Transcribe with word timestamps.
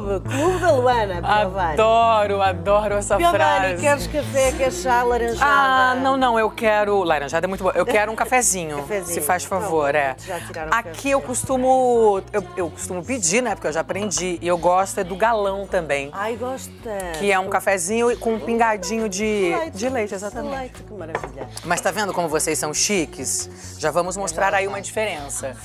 clube, 0.00 0.20
Clube 0.28 0.58
da 0.58 0.72
Luana, 0.72 1.22
Piovani. 1.22 1.72
Adoro, 1.72 2.42
adoro 2.42 2.94
essa 2.94 3.16
Piovani, 3.16 3.38
frase. 3.38 3.82
queres 3.82 4.06
café, 4.06 4.52
queres 4.52 4.82
chá, 4.82 5.02
laranjada? 5.02 5.44
Ah, 5.44 5.94
não, 5.96 6.16
não, 6.16 6.38
eu 6.38 6.50
quero. 6.50 7.02
Laranjada 7.02 7.46
é 7.46 7.48
muito 7.48 7.62
boa. 7.62 7.74
Eu 7.76 7.84
quero 7.84 8.10
um 8.10 8.16
cafezinho. 8.16 8.78
Cafezinho, 8.82 9.14
Se 9.14 9.20
faz 9.20 9.42
por 9.44 9.60
favor, 9.60 9.68
favor. 9.92 9.94
é. 9.94 10.16
Aqui 10.70 10.92
café. 10.92 11.08
eu 11.10 11.20
costumo. 11.20 12.22
Eu, 12.32 12.44
eu 12.56 12.70
costumo 12.70 13.04
pedir, 13.04 13.42
né? 13.42 13.54
Porque 13.54 13.66
eu 13.68 13.72
já 13.72 13.80
aprendi. 13.80 14.38
E 14.40 14.48
eu 14.48 14.56
gosto 14.58 14.98
é 15.00 15.04
do 15.04 15.16
galão 15.16 15.66
também. 15.66 16.10
Ai, 16.12 16.36
gosta. 16.36 16.72
Que 17.18 17.30
é 17.30 17.38
um 17.38 17.48
cafezinho 17.48 18.16
com 18.18 18.34
um 18.34 18.40
pingadinho 18.40 19.08
de 19.08 19.54
leite. 19.58 19.76
de 19.76 19.88
leite, 19.88 20.14
exatamente. 20.14 20.56
Leite, 20.56 20.82
que 20.82 20.92
maravilha. 20.92 21.48
Mas 21.64 21.80
tá 21.80 21.90
vendo 21.90 22.12
como 22.12 22.28
vocês 22.28 22.58
são 22.58 22.72
chiques? 22.72 23.76
Já 23.78 23.90
vamos 23.90 24.16
mostrar 24.16 24.54
aí 24.54 24.66
uma 24.66 24.80
diferença. 24.80 25.56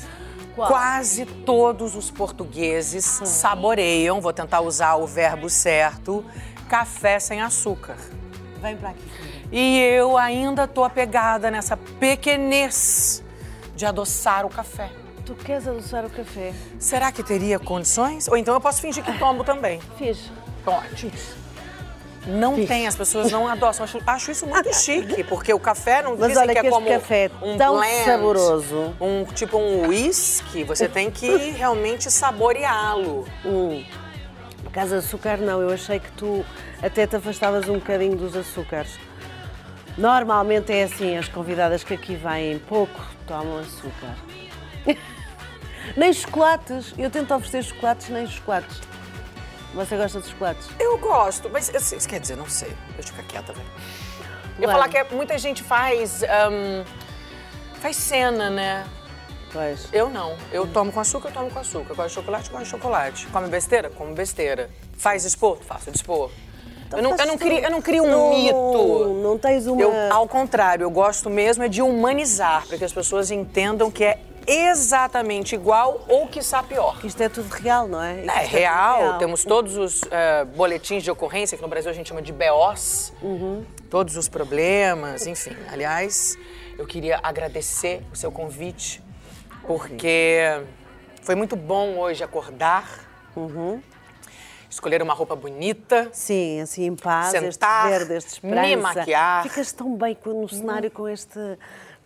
Qual? 0.57 0.69
Quase 0.69 1.23
todos 1.23 1.95
os 1.95 2.09
portugueses 2.09 3.05
saboreiam, 3.05 4.19
vou 4.19 4.33
tentar 4.33 4.61
usar 4.61 4.95
o 4.95 5.05
verbo 5.05 5.51
certo, 5.51 6.25
café 6.67 7.19
sem 7.19 7.43
açúcar. 7.43 7.95
Vem 8.59 8.75
para 8.75 8.89
aqui. 8.89 9.03
E 9.51 9.77
eu 9.77 10.17
ainda 10.17 10.67
tô 10.67 10.83
apegada 10.83 11.51
nessa 11.51 11.77
pequenez 11.77 13.23
de 13.75 13.85
adoçar 13.85 14.47
o 14.47 14.49
café. 14.49 14.89
Tu 15.23 15.35
queres 15.35 15.67
adoçar 15.67 16.03
o 16.03 16.09
café? 16.09 16.51
Será 16.79 17.11
que 17.11 17.21
teria 17.21 17.59
condições? 17.59 18.27
Ou 18.27 18.35
então 18.35 18.55
eu 18.55 18.59
posso 18.59 18.81
fingir 18.81 19.03
que 19.03 19.15
tomo 19.19 19.43
também. 19.43 19.79
Fiz. 19.95 20.31
Pode. 20.65 21.13
Não 22.27 22.65
tem, 22.65 22.87
as 22.87 22.95
pessoas 22.95 23.31
não 23.31 23.47
adoçam. 23.47 23.85
Acho, 23.85 23.99
acho 24.05 24.31
isso 24.31 24.45
muito 24.45 24.75
chique, 24.75 25.23
porque 25.23 25.53
o 25.53 25.59
café 25.59 26.01
não 26.01 26.17
Mas 26.17 26.27
dizem 26.27 26.43
olha 26.43 26.53
que 26.53 26.59
é 26.59 26.61
que 26.61 26.67
este 26.67 26.77
como 26.77 26.89
café 26.89 27.25
é 27.25 27.45
um 27.45 27.57
tão 27.57 27.77
blend, 27.77 28.05
saboroso. 28.05 28.95
Um 28.99 29.23
tipo 29.25 29.57
um 29.57 29.87
whisky, 29.87 30.63
você 30.63 30.89
tem 30.89 31.09
que 31.09 31.29
realmente 31.51 32.11
saboreá-lo. 32.11 33.25
Hum. 33.45 33.83
Por 34.63 34.71
causa 34.71 34.99
de 34.99 35.05
açúcar, 35.05 35.37
não. 35.37 35.61
Eu 35.61 35.69
achei 35.69 35.99
que 35.99 36.11
tu 36.11 36.45
até 36.83 37.07
te 37.07 37.15
afastavas 37.15 37.69
um 37.69 37.75
bocadinho 37.75 38.17
dos 38.17 38.35
açúcares. 38.35 38.99
Normalmente 39.97 40.71
é 40.73 40.83
assim, 40.83 41.17
as 41.17 41.27
convidadas 41.27 41.83
que 41.83 41.93
aqui 41.93 42.15
vêm 42.15 42.59
pouco 42.59 43.01
tomam 43.25 43.59
açúcar. 43.59 44.15
nem 45.95 46.11
chocolates. 46.11 46.93
Eu 46.97 47.09
tento 47.09 47.33
oferecer 47.33 47.63
chocolates, 47.63 48.09
nem 48.09 48.27
chocolates. 48.27 48.81
Você 49.77 49.95
gosta 49.95 50.19
de 50.19 50.27
chocolates? 50.29 50.67
Eu 50.79 50.97
gosto, 50.97 51.49
mas 51.51 51.73
assim, 51.73 51.97
isso 51.97 52.09
quer 52.09 52.19
dizer, 52.19 52.35
não 52.35 52.49
sei. 52.49 52.75
Deixa 52.95 53.09
eu 53.11 53.15
ficar 53.15 53.23
quieta, 53.23 53.53
velho. 53.53 53.67
Eu 54.59 54.69
falar 54.71 54.89
que 54.89 54.97
é- 54.97 55.03
muita 55.11 55.37
gente 55.37 55.61
faz. 55.61 56.23
ahn, 56.23 56.83
faz 57.79 57.95
cena, 57.95 58.49
né? 58.49 58.85
Pois. 59.53 59.87
Eu 59.93 60.09
não. 60.09 60.35
Eu 60.51 60.65
tomo 60.67 60.91
com 60.91 60.99
açúcar, 60.99 61.29
eu 61.29 61.33
tomo 61.33 61.51
com 61.51 61.59
açúcar. 61.59 61.93
Gosto 61.93 62.07
de 62.09 62.13
chocolate, 62.15 62.49
gosto 62.49 62.63
de 62.63 62.69
chocolate. 62.69 63.27
Come 63.27 63.47
besteira? 63.49 63.89
Como 63.91 64.13
besteira. 64.13 64.69
Faz 64.97 65.25
expor? 65.25 65.59
Faço 65.61 65.91
dispor. 65.91 66.31
eu, 66.91 67.01
não, 67.03 67.15
eu, 67.15 67.25
não 67.27 67.37
crio, 67.37 67.59
eu 67.59 67.69
não 67.69 67.81
crio 67.81 68.03
um 68.03 68.09
Não- 68.09 68.29
mito. 68.31 69.21
Não 69.23 69.37
tens 69.37 69.67
uma. 69.67 69.79
Eu, 69.79 69.93
ao 70.11 70.27
contrário, 70.27 70.83
eu 70.83 70.89
gosto 70.89 71.29
mesmo 71.29 71.63
é 71.63 71.67
de 71.67 71.81
humanizar, 71.83 72.65
para 72.67 72.77
que 72.79 72.83
as 72.83 72.91
pessoas 72.91 73.29
entendam 73.29 73.91
que 73.91 74.03
é 74.03 74.19
exatamente 74.47 75.53
igual 75.53 76.05
ou 76.07 76.27
quiçá 76.27 76.63
pior. 76.63 76.97
Isto 77.03 77.21
é 77.21 77.29
tudo 77.29 77.49
real, 77.49 77.87
não 77.87 78.01
é? 78.01 78.21
Isto 78.21 78.31
É 78.31 78.43
tudo 78.43 78.51
real, 78.51 79.17
temos 79.17 79.43
todos 79.43 79.75
os 79.75 80.01
eh, 80.09 80.45
boletins 80.45 81.03
de 81.03 81.11
ocorrência, 81.11 81.57
que 81.57 81.61
no 81.61 81.67
Brasil 81.67 81.91
a 81.91 81.93
gente 81.93 82.07
chama 82.07 82.21
de 82.21 82.31
BOs, 82.31 83.13
todos 83.89 84.15
os 84.15 84.29
problemas, 84.29 85.27
enfim. 85.27 85.55
Aliás, 85.69 86.37
eu 86.77 86.85
queria 86.85 87.19
agradecer 87.21 88.01
o 88.13 88.15
seu 88.15 88.31
convite, 88.31 89.03
porque 89.65 90.39
foi 91.21 91.35
muito 91.35 91.57
bom 91.57 91.97
hoje 91.97 92.23
acordar, 92.23 92.87
escolher 94.69 95.01
uma 95.01 95.13
roupa 95.13 95.35
bonita, 95.35 96.09
Sim, 96.13 96.61
assim 96.61 96.85
em 96.85 96.95
paz, 96.95 97.31
Sentar, 97.31 97.91
este 97.91 97.99
verde, 97.99 98.13
este 98.13 98.45
me 98.45 98.75
maquiar. 98.77 99.43
Ficas 99.43 99.71
tão 99.73 99.95
bem 99.95 100.17
no 100.25 100.47
cenário 100.47 100.89
com 100.91 101.07
este, 101.07 101.39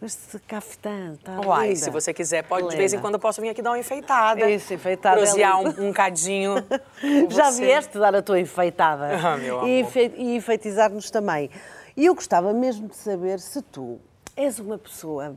este 0.02 0.40
cafetã. 0.40 1.16
Tá 1.24 1.40
Uai, 1.42 1.70
linda. 1.70 1.80
se 1.80 1.90
você 1.90 2.14
quiser, 2.14 2.44
pode, 2.44 2.68
de 2.70 2.76
vez 2.76 2.94
em 2.94 3.00
quando 3.00 3.14
eu 3.16 3.20
posso 3.20 3.40
vir 3.42 3.50
aqui 3.50 3.62
dar 3.62 3.72
uma 3.72 3.80
enfeitada. 3.80 4.50
Isso, 4.50 4.74
enfeitada 4.74 5.18
é 5.22 5.24
Prosear 5.26 5.64
lindo. 5.64 5.82
um, 5.82 5.90
um 5.90 5.94
cadinho. 5.94 6.56
Já 7.30 7.52
vieste 7.52 7.98
dar 8.00 8.16
a 8.16 8.22
tua 8.22 8.40
enfeitada. 8.40 9.10
Ah, 9.24 9.38
meu 9.38 9.56
E, 9.56 9.60
amor. 9.60 9.68
enfe- 9.70 10.14
e 10.18 10.36
enfeitizar-nos 10.36 11.10
também. 11.12 11.50
E 11.96 12.06
eu 12.06 12.16
gostava 12.16 12.54
mesmo 12.54 12.88
de 12.88 12.96
saber 12.96 13.40
se 13.40 13.62
tu 13.62 14.00
és 14.36 14.58
uma 14.60 14.78
pessoa. 14.78 15.36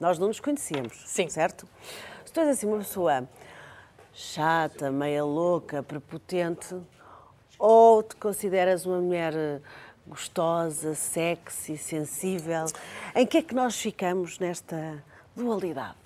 Nós 0.00 0.18
não 0.18 0.28
nos 0.28 0.40
conhecemos, 0.40 1.02
Sim. 1.06 1.28
certo? 1.28 1.66
Se 2.24 2.32
tu 2.32 2.40
és 2.40 2.48
assim 2.48 2.66
uma 2.66 2.78
pessoa 2.78 3.28
chata, 4.12 4.90
meia 4.90 5.24
louca, 5.24 5.82
prepotente, 5.82 6.74
ou 7.58 8.02
te 8.02 8.16
consideras 8.16 8.86
uma 8.86 8.98
mulher 9.00 9.60
gostosa, 10.06 10.94
sexy, 10.94 11.76
sensível, 11.76 12.66
em 13.14 13.26
que 13.26 13.38
é 13.38 13.42
que 13.42 13.54
nós 13.54 13.76
ficamos 13.76 14.38
nesta 14.38 15.02
dualidade? 15.34 15.96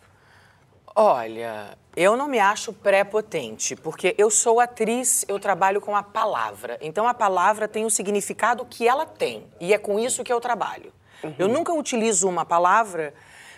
Olha, 0.95 1.79
eu 1.97 2.17
não 2.17 2.27
me 2.27 2.39
acho 2.39 2.73
pré-potente, 2.73 3.77
porque 3.77 4.15
eu 4.19 4.31
sou 4.31 4.59
atriz, 4.59 5.25
eu 5.29 5.39
trabalho 5.39 5.81
com 5.81 5.95
a 5.95 6.03
palavra. 6.03 6.79
Então 6.81 7.07
a 7.07 7.15
palavra 7.15 7.69
tem 7.69 7.85
o 7.85 7.91
significado 7.91 8.65
que 8.65 8.89
ela 8.89 9.07
tem, 9.07 9.47
e 9.61 9.73
é 9.73 9.79
com 9.79 9.99
isso 9.99 10.25
que 10.25 10.33
eu 10.33 10.41
trabalho. 10.41 10.93
Eu 11.39 11.49
nunca 11.49 11.73
utilizo 11.73 12.29
uma 12.29 12.45
palavra 12.45 13.13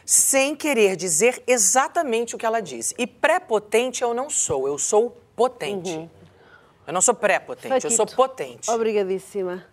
sem 0.04 0.56
querer 0.56 0.96
dizer 0.96 1.42
exatamente 1.46 2.34
o 2.34 2.38
que 2.38 2.44
ela 2.44 2.60
diz. 2.60 2.92
E 2.98 3.06
pré-potente 3.06 4.02
eu 4.02 4.12
não 4.12 4.28
sou, 4.28 4.66
eu 4.66 4.76
sou 4.76 5.16
potente. 5.36 6.10
Eu 6.86 6.92
não 6.92 7.00
sou 7.00 7.14
pré-potente, 7.14 7.84
eu 7.84 7.90
sou 7.90 8.06
potente. 8.06 8.68
Obrigadíssima. 8.70 9.64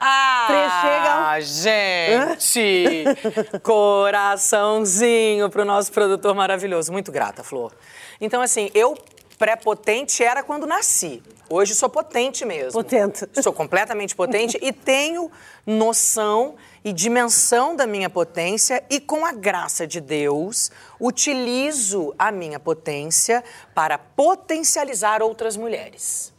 Ah, 0.00 1.38
gente! 1.40 3.04
Coraçãozinho 3.62 5.50
pro 5.50 5.64
nosso 5.64 5.92
produtor 5.92 6.34
maravilhoso. 6.34 6.92
Muito 6.92 7.10
grata, 7.10 7.42
Flor. 7.42 7.72
Então, 8.20 8.40
assim, 8.40 8.70
eu 8.74 8.96
pré-potente 9.38 10.22
era 10.22 10.42
quando 10.42 10.66
nasci. 10.66 11.22
Hoje 11.48 11.74
sou 11.74 11.88
potente 11.88 12.44
mesmo. 12.44 12.72
Potente. 12.72 13.26
Sou 13.42 13.52
completamente 13.52 14.14
potente 14.14 14.58
e 14.62 14.72
tenho 14.72 15.30
noção 15.66 16.56
e 16.84 16.92
dimensão 16.92 17.74
da 17.74 17.86
minha 17.86 18.08
potência 18.10 18.82
e 18.88 19.00
com 19.00 19.24
a 19.24 19.32
graça 19.32 19.86
de 19.86 20.00
Deus 20.00 20.70
utilizo 21.00 22.14
a 22.18 22.32
minha 22.32 22.58
potência 22.58 23.44
para 23.74 23.96
potencializar 23.98 25.22
outras 25.22 25.56
mulheres. 25.56 26.32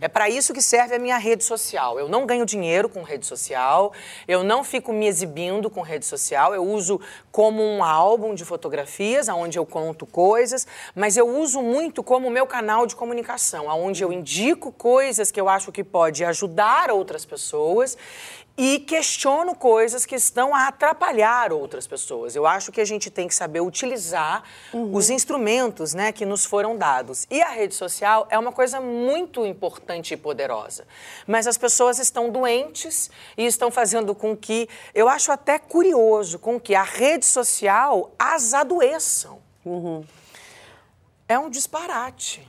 É 0.00 0.08
para 0.08 0.28
isso 0.28 0.52
que 0.52 0.62
serve 0.62 0.94
a 0.94 0.98
minha 0.98 1.18
rede 1.18 1.44
social. 1.44 1.98
Eu 1.98 2.08
não 2.08 2.26
ganho 2.26 2.44
dinheiro 2.46 2.88
com 2.88 3.02
rede 3.02 3.26
social, 3.26 3.92
eu 4.26 4.42
não 4.42 4.64
fico 4.64 4.92
me 4.92 5.06
exibindo 5.06 5.70
com 5.70 5.82
rede 5.82 6.06
social, 6.06 6.54
eu 6.54 6.64
uso 6.64 7.00
como 7.30 7.62
um 7.62 7.82
álbum 7.82 8.34
de 8.34 8.44
fotografias 8.44 9.28
onde 9.28 9.58
eu 9.58 9.66
conto 9.66 10.06
coisas, 10.06 10.66
mas 10.94 11.16
eu 11.16 11.28
uso 11.28 11.60
muito 11.62 12.02
como 12.02 12.30
meu 12.30 12.46
canal 12.46 12.86
de 12.86 12.96
comunicação, 12.96 13.66
onde 13.66 14.02
eu 14.02 14.12
indico 14.12 14.72
coisas 14.72 15.30
que 15.30 15.40
eu 15.40 15.48
acho 15.48 15.70
que 15.70 15.84
pode 15.84 16.24
ajudar 16.24 16.90
outras 16.90 17.24
pessoas 17.24 17.96
e 18.60 18.80
questiono 18.80 19.54
coisas 19.54 20.04
que 20.04 20.16
estão 20.16 20.52
a 20.52 20.66
atrapalhar 20.66 21.52
outras 21.52 21.86
pessoas. 21.86 22.34
Eu 22.34 22.44
acho 22.44 22.72
que 22.72 22.80
a 22.80 22.84
gente 22.84 23.08
tem 23.08 23.28
que 23.28 23.34
saber 23.34 23.60
utilizar 23.60 24.42
os 24.74 25.08
instrumentos 25.10 25.94
né, 25.94 26.10
que 26.10 26.26
nos 26.26 26.44
foram 26.44 26.76
dados. 26.76 27.24
E 27.30 27.40
a 27.40 27.50
rede 27.50 27.76
social 27.76 28.26
é 28.28 28.36
uma 28.36 28.50
coisa 28.50 28.80
muito 28.80 29.46
importante 29.46 30.12
e 30.12 30.16
poderosa. 30.16 30.88
Mas 31.24 31.46
as 31.46 31.56
pessoas 31.56 32.00
estão 32.00 32.30
doentes 32.30 33.08
e 33.36 33.46
estão 33.46 33.70
fazendo 33.70 34.12
com 34.12 34.36
que, 34.36 34.68
eu 34.92 35.08
acho 35.08 35.30
até 35.30 35.56
curioso, 35.60 36.40
com 36.40 36.58
que 36.58 36.74
a 36.74 36.82
rede 36.82 37.26
social 37.26 38.10
as 38.18 38.54
adoeçam. 38.54 39.38
É 41.28 41.38
um 41.38 41.48
disparate. 41.48 42.46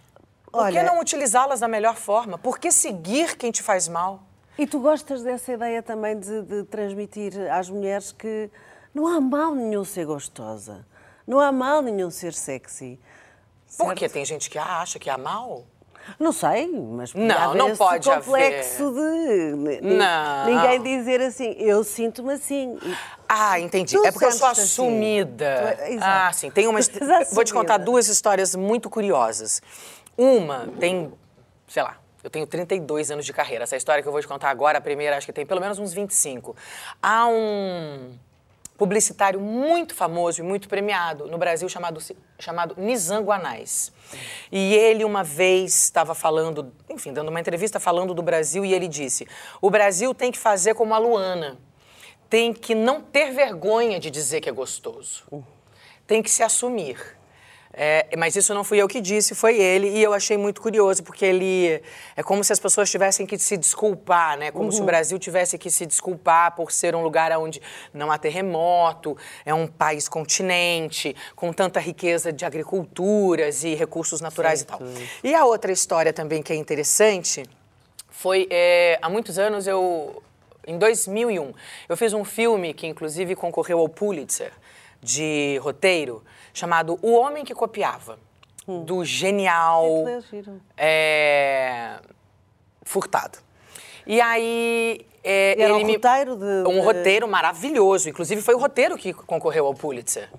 Por 0.52 0.64
Olha- 0.64 0.80
que 0.82 0.88
não 0.88 1.00
utilizá-las 1.00 1.60
da 1.60 1.68
melhor 1.68 1.96
forma? 1.96 2.36
Por 2.40 2.58
que 2.58 2.72
seguir 2.72 3.38
quem 3.38 3.52
te 3.52 3.62
faz 3.62 3.88
mal? 3.88 4.24
E 4.60 4.68
tu 4.68 4.82
gostas 4.82 5.24
dessa 5.24 5.54
ideia 5.54 5.82
também 5.82 6.20
de, 6.20 6.42
de 6.42 6.64
transmitir 6.66 7.32
às 7.50 7.70
mulheres 7.70 8.12
que 8.12 8.52
não 8.94 9.08
há 9.08 9.22
mal 9.22 9.56
nenhum 9.56 9.86
ser 9.86 10.06
gostosa, 10.06 10.86
não 11.26 11.40
há 11.40 11.50
mal 11.50 11.82
nenhum 11.82 12.12
ser 12.12 12.34
sexy. 12.34 13.00
Porque 13.78 14.10
tem 14.10 14.26
gente 14.26 14.50
que 14.50 14.58
acha 14.60 15.00
que 15.00 15.10
há 15.10 15.18
mal. 15.18 15.64
Não 16.20 16.34
sei, 16.34 16.68
mas 16.68 17.14
Não, 17.14 17.38
haver 17.38 17.58
não 17.58 17.74
pode 17.78 18.10
complexo 18.10 18.92
de 18.92 19.56
ni- 19.56 19.80
ni- 19.80 19.96
Não. 19.98 20.46
ninguém 20.46 20.82
dizer 20.82 21.22
assim, 21.22 21.52
eu 21.58 21.82
sinto-me 21.82 22.34
assim. 22.34 22.78
Ah, 23.30 23.58
entendi. 23.62 23.96
Tu 23.96 24.06
é 24.06 24.12
porque 24.12 24.26
eu 24.26 24.32
sou 24.34 24.50
assim. 24.50 24.62
assumida. 24.64 25.78
Tu 25.78 25.84
exato. 25.94 26.04
ah, 26.28 26.34
sim. 26.34 26.52
Tem 26.52 26.68
uma. 26.68 26.80
Vou 27.32 27.46
te 27.46 27.54
contar 27.54 27.78
duas 27.78 28.10
histórias 28.10 28.56
muito 28.56 28.90
curiosas. 28.90 29.62
Uma 30.18 30.68
tem, 30.82 31.14
sei 31.66 31.82
lá, 31.84 31.96
eu 32.30 32.32
tenho 32.32 32.46
32 32.46 33.10
anos 33.10 33.26
de 33.26 33.34
carreira. 33.34 33.64
Essa 33.64 33.76
história 33.76 34.04
que 34.04 34.08
eu 34.08 34.12
vou 34.12 34.22
te 34.22 34.28
contar 34.28 34.52
agora, 34.52 34.78
a 34.78 34.82
primeira, 34.82 35.18
acho 35.18 35.26
que 35.26 35.34
tem 35.34 35.46
pelo 35.46 35.60
menos 35.60 35.80
uns 35.80 35.92
25. 35.92 36.56
Há 37.02 37.28
um 37.28 38.14
publicitário 38.78 39.42
muito 39.42 39.94
famoso 39.96 40.40
e 40.40 40.44
muito 40.44 40.70
premiado 40.70 41.28
no 41.28 41.38
Brasil 41.38 41.68
chamado, 41.68 42.00
chamado 42.38 42.76
Nizam 42.78 43.24
Guanais. 43.24 43.92
E 44.52 44.76
ele 44.76 45.04
uma 45.04 45.24
vez 45.24 45.76
estava 45.84 46.14
falando, 46.14 46.72
enfim, 46.88 47.12
dando 47.12 47.30
uma 47.30 47.40
entrevista 47.40 47.80
falando 47.80 48.14
do 48.14 48.22
Brasil 48.22 48.64
e 48.64 48.74
ele 48.74 48.88
disse: 48.88 49.28
"O 49.60 49.70
Brasil 49.72 50.14
tem 50.14 50.32
que 50.32 50.38
fazer 50.38 50.76
como 50.76 50.94
a 50.94 50.98
Luana, 51.00 51.58
tem 52.30 52.54
que 52.54 52.76
não 52.76 53.02
ter 53.02 53.32
vergonha 53.32 54.00
de 54.00 54.12
dizer 54.12 54.40
que 54.40 54.48
é 54.48 54.54
gostoso. 54.54 55.24
Tem 56.06 56.22
que 56.22 56.30
se 56.30 56.44
assumir." 56.44 57.19
É, 57.72 58.08
mas 58.18 58.36
isso 58.36 58.54
não 58.54 58.64
fui 58.64 58.80
eu 58.80 58.88
que 58.88 59.00
disse, 59.00 59.36
foi 59.36 59.58
ele, 59.58 59.90
e 59.90 60.02
eu 60.02 60.12
achei 60.12 60.38
muito 60.38 60.60
curioso, 60.60 61.04
porque 61.04 61.24
ele. 61.24 61.82
É 62.16 62.24
como 62.24 62.44
se 62.44 62.52
as 62.52 62.60
pessoas 62.60 62.90
tivessem 62.90 63.28
que 63.28 63.38
se 63.38 63.56
desculpar, 63.56 64.38
né? 64.38 64.52
Como 64.52 64.66
uhum. 64.66 64.72
se 64.72 64.78
o 64.78 64.80
uhum. 64.82 64.88
Brasil 64.88 65.20
tivesse 65.20 65.58
que 65.58 65.70
se 65.70 65.86
desculpar 65.86 66.56
por 66.56 66.72
ser 66.72 66.96
um 66.96 67.04
lugar 67.04 67.32
onde 67.38 67.62
não 67.94 68.12
há 68.12 68.18
terremoto, 68.18 69.16
é 69.46 69.54
um 69.54 69.68
país 69.68 70.10
continente, 70.10 71.16
com 71.36 71.54
tanta 71.54 71.80
riqueza 71.80 72.34
de 72.34 72.44
agriculturas 72.44 73.64
e 73.64 73.76
recursos 73.76 74.20
naturais 74.20 74.62
certo. 74.62 74.76
e 74.76 74.78
tal. 74.78 75.04
E 75.24 75.36
a 75.36 75.46
outra 75.46 75.72
história 75.72 76.12
também 76.12 76.42
que 76.42 76.52
é 76.52 76.56
interessante 76.56 77.44
foi. 78.10 78.48
É, 78.50 78.98
há 79.02 79.10
muitos 79.10 79.38
anos 79.38 79.68
eu. 79.68 80.24
Em 80.68 80.78
2001, 80.78 81.54
eu 81.88 81.98
fiz 81.98 82.14
um 82.14 82.24
filme 82.24 82.74
que 82.74 82.86
inclusive 82.86 83.36
concorreu 83.36 83.80
ao 83.80 83.90
Pulitzer 83.90 84.52
de 85.02 85.60
roteiro 85.62 86.24
chamado 86.54 87.00
O 87.02 87.14
Homem 87.14 87.46
que 87.46 87.54
Copiava, 87.54 88.20
hum. 88.68 88.84
do 88.84 89.06
genial 89.06 90.06
é, 90.78 92.00
Furtado. 92.84 93.38
E 94.06 94.20
aí. 94.20 95.06
É, 95.24 95.56
e 95.58 95.62
era 95.62 95.76
um 95.76 95.86
roteiro 95.86 96.36
de. 96.36 96.68
Um 96.68 96.82
roteiro 96.82 97.28
maravilhoso. 97.28 98.10
Inclusive, 98.10 98.42
foi 98.42 98.56
o 98.56 98.58
roteiro 98.58 98.98
que 98.98 99.14
concorreu 99.14 99.68
ao 99.68 99.74
Pulitzer. 99.76 100.30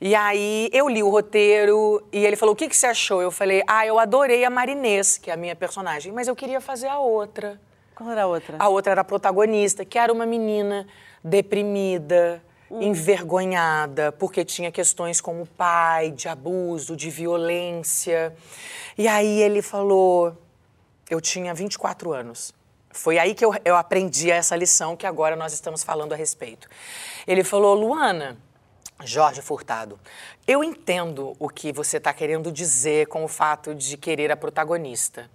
E 0.00 0.14
aí 0.14 0.68
eu 0.72 0.88
li 0.88 1.02
o 1.02 1.08
roteiro 1.08 2.06
e 2.12 2.24
ele 2.24 2.36
falou: 2.36 2.52
O 2.52 2.56
que, 2.56 2.68
que 2.68 2.76
você 2.76 2.86
achou? 2.86 3.22
Eu 3.22 3.30
falei: 3.30 3.62
Ah, 3.66 3.86
eu 3.86 3.98
adorei 3.98 4.44
a 4.44 4.50
Marinês, 4.50 5.18
que 5.18 5.30
é 5.30 5.34
a 5.34 5.36
minha 5.36 5.56
personagem, 5.56 6.12
mas 6.12 6.28
eu 6.28 6.36
queria 6.36 6.60
fazer 6.60 6.88
a 6.88 6.98
outra. 6.98 7.60
Qual 7.94 8.10
era 8.10 8.22
a 8.22 8.26
outra? 8.26 8.56
A 8.60 8.68
outra 8.68 8.92
era 8.92 9.00
a 9.00 9.04
protagonista, 9.04 9.84
que 9.84 9.98
era 9.98 10.12
uma 10.12 10.24
menina 10.24 10.86
deprimida, 11.24 12.42
hum. 12.70 12.82
envergonhada, 12.82 14.12
porque 14.12 14.44
tinha 14.44 14.70
questões 14.70 15.20
como 15.20 15.46
pai, 15.46 16.10
de 16.10 16.28
abuso, 16.28 16.96
de 16.96 17.10
violência. 17.10 18.34
E 18.96 19.06
aí 19.06 19.40
ele 19.40 19.62
falou: 19.62 20.36
eu 21.08 21.20
tinha 21.20 21.54
24 21.54 22.12
anos. 22.12 22.52
Foi 22.90 23.18
aí 23.18 23.34
que 23.34 23.44
eu, 23.44 23.54
eu 23.64 23.76
aprendi 23.76 24.30
essa 24.30 24.56
lição 24.56 24.96
que 24.96 25.06
agora 25.06 25.36
nós 25.36 25.52
estamos 25.52 25.84
falando 25.84 26.12
a 26.12 26.16
respeito. 26.16 26.68
Ele 27.26 27.44
falou: 27.44 27.74
Luana. 27.74 28.36
Jorge 29.04 29.40
Furtado, 29.40 29.96
eu 30.44 30.64
entendo 30.64 31.36
o 31.38 31.48
que 31.48 31.70
você 31.70 31.98
está 31.98 32.12
querendo 32.12 32.50
dizer 32.50 33.06
com 33.06 33.22
o 33.22 33.28
fato 33.28 33.72
de 33.72 33.96
querer 33.96 34.32
a 34.32 34.36
protagonista. 34.36 35.30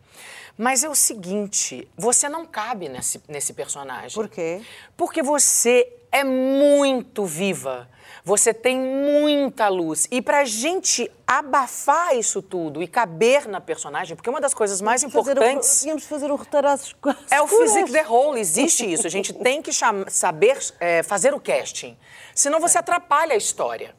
Mas 0.57 0.83
é 0.83 0.89
o 0.89 0.93
seguinte, 0.93 1.87
você 1.97 2.27
não 2.27 2.45
cabe 2.45 2.89
nesse, 2.89 3.21
nesse 3.27 3.53
personagem. 3.53 4.13
Por 4.13 4.27
quê? 4.27 4.61
Porque 4.97 5.23
você 5.23 5.91
é 6.13 6.23
muito 6.23 7.25
viva. 7.25 7.89
Você 8.23 8.53
tem 8.53 8.79
muita 8.79 9.67
luz. 9.67 10.07
E 10.09 10.21
pra 10.21 10.45
gente 10.45 11.11
abafar 11.27 12.15
isso 12.15 12.41
tudo 12.41 12.81
e 12.81 12.87
caber 12.87 13.49
na 13.49 13.59
personagem, 13.59 14.15
porque 14.15 14.29
uma 14.29 14.39
das 14.39 14.53
coisas 14.53 14.79
mais 14.79 15.01
Vamos 15.01 15.13
importantes. 15.13 15.79
Fazer 15.79 15.93
o, 15.93 15.99
fazer 15.99 16.31
o 16.31 16.35
roteiro 16.35 16.67
às 16.69 16.95
É 17.29 17.41
o 17.41 17.47
physique 17.47 17.91
the 17.91 18.03
role, 18.03 18.39
existe 18.39 18.89
isso. 18.89 19.05
A 19.05 19.09
gente 19.09 19.33
tem 19.33 19.61
que 19.61 19.71
saber 20.07 20.57
é, 20.79 21.03
fazer 21.03 21.33
o 21.33 21.39
casting. 21.39 21.97
Senão 22.33 22.61
você 22.61 22.77
atrapalha 22.77 23.33
a 23.33 23.37
história. 23.37 23.93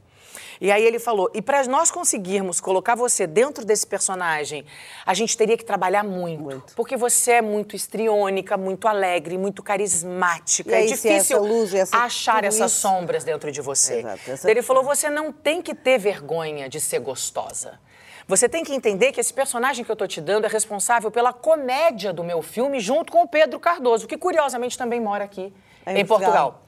E 0.65 0.73
aí 0.73 0.83
ele 0.83 0.99
falou: 0.99 1.31
e 1.35 1.43
para 1.43 1.63
nós 1.67 1.91
conseguirmos 1.91 2.59
colocar 2.59 2.95
você 2.95 3.27
dentro 3.27 3.67
desse 3.67 3.87
personagem, 3.87 4.65
a 5.05 5.13
gente 5.13 5.37
teria 5.37 5.59
que 5.59 5.65
trabalhar 5.65 6.03
muito. 6.03 6.43
muito. 6.43 6.75
Porque 6.75 6.97
você 6.97 7.33
é 7.33 7.43
muito 7.43 7.77
estriônica, 7.77 8.57
muito 8.57 8.89
alegre, 8.89 9.37
muito 9.37 9.63
carismática. 9.63 10.71
E 10.71 10.73
é 10.73 10.77
aí, 10.79 10.87
difícil 10.87 11.37
essa 11.37 11.39
luz, 11.39 11.75
essa, 11.75 11.99
achar 11.99 12.45
essas 12.45 12.73
isso... 12.73 12.81
sombras 12.81 13.25
dentro 13.25 13.53
de 13.53 13.61
você. 13.61 13.99
Exato, 13.99 14.49
ele 14.49 14.63
falou: 14.63 14.83
você 14.83 15.11
não 15.11 15.31
tem 15.31 15.61
que 15.61 15.75
ter 15.75 15.99
vergonha 15.99 16.67
de 16.67 16.81
ser 16.81 17.01
gostosa. 17.01 17.79
Você 18.27 18.49
tem 18.49 18.65
que 18.65 18.75
entender 18.75 19.13
que 19.13 19.21
esse 19.21 19.35
personagem 19.35 19.85
que 19.85 19.91
eu 19.91 19.93
estou 19.93 20.09
te 20.09 20.19
dando 20.19 20.47
é 20.47 20.49
responsável 20.49 21.11
pela 21.11 21.31
comédia 21.31 22.11
do 22.11 22.25
meu 22.25 22.41
filme, 22.41 22.81
junto 22.81 23.13
com 23.13 23.23
o 23.23 23.29
Pedro 23.29 23.61
Cardoso, 23.61 24.07
que 24.07 24.17
curiosamente 24.17 24.79
também 24.79 24.99
mora 24.99 25.25
aqui 25.25 25.53
é 25.85 26.01
em 26.01 26.07
Portugal. 26.07 26.63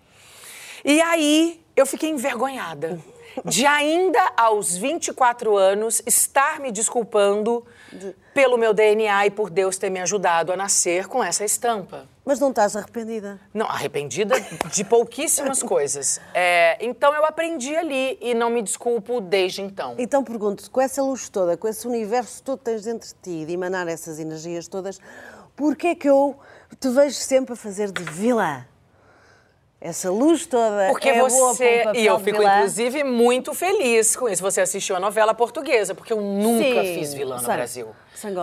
E 0.85 1.01
aí 1.01 1.65
eu 1.75 1.87
fiquei 1.87 2.11
envergonhada 2.11 3.01
de 3.45 3.67
ainda 3.67 4.33
aos 4.37 4.77
24 4.77 5.57
anos 5.57 6.03
estar 6.07 6.61
me 6.61 6.71
desculpando 6.73 7.65
pelo 8.35 8.57
meu 8.57 8.75
DNA 8.75 9.27
e 9.27 9.31
por 9.31 9.51
Deus 9.51 9.77
ter 9.79 9.91
me 9.91 10.01
ajudado 10.01 10.53
a 10.53 10.57
nascer 10.57 11.07
com 11.07 11.23
essa 11.23 11.45
estampa. 11.45 12.07
Mas 12.25 12.41
não 12.41 12.51
estás 12.51 12.75
arrependida? 12.75 13.41
Não, 13.55 13.67
arrependida 13.67 14.35
de 14.73 14.85
pouquíssimas 14.85 15.63
coisas. 15.65 16.21
É, 16.35 16.77
então 16.85 17.15
eu 17.15 17.25
aprendi 17.25 17.75
ali 17.77 18.19
e 18.21 18.35
não 18.35 18.51
me 18.51 18.63
desculpo 18.63 19.21
desde 19.21 19.63
então. 19.63 19.95
Então 19.97 20.25
pergunto 20.25 20.69
com 20.71 20.81
essa 20.81 21.03
luz 21.03 21.29
toda, 21.29 21.57
com 21.57 21.69
esse 21.69 21.87
universo 21.87 22.43
todo 22.43 22.59
que 22.59 22.65
tens 22.65 22.83
dentro 22.83 23.09
de 23.09 23.15
ti, 23.15 23.45
de 23.47 23.53
emanar 23.53 23.87
essas 23.87 24.19
energias 24.19 24.67
todas, 24.67 25.01
porquê 25.55 25.89
é 25.89 25.95
que 25.95 26.09
eu 26.09 26.37
te 26.81 26.89
vejo 26.89 27.15
sempre 27.15 27.53
a 27.53 27.57
fazer 27.57 27.93
de 27.93 28.03
vilã? 28.03 28.67
Essa 29.87 30.11
luz 30.11 30.47
toda 30.47 30.89
porque 30.89 31.11
é 31.11 31.21
você 31.21 31.85
boa 31.85 31.97
e 31.97 32.05
eu 32.05 32.19
fico 32.19 32.39
vilã. 32.39 32.57
inclusive 32.57 33.05
muito 33.05 33.55
feliz 33.55 34.17
com 34.17 34.29
isso. 34.29 34.43
Você 34.43 34.61
assistiu 34.61 34.97
a 34.97 35.01
novela 35.01 35.33
portuguesa, 35.33 35.95
porque 35.95 36.13
eu 36.13 36.21
nunca 36.21 36.83
Sim, 36.83 36.95
fiz 36.99 37.15
vilã 37.15 37.37
no 37.37 37.45
Brasil. 37.45 37.95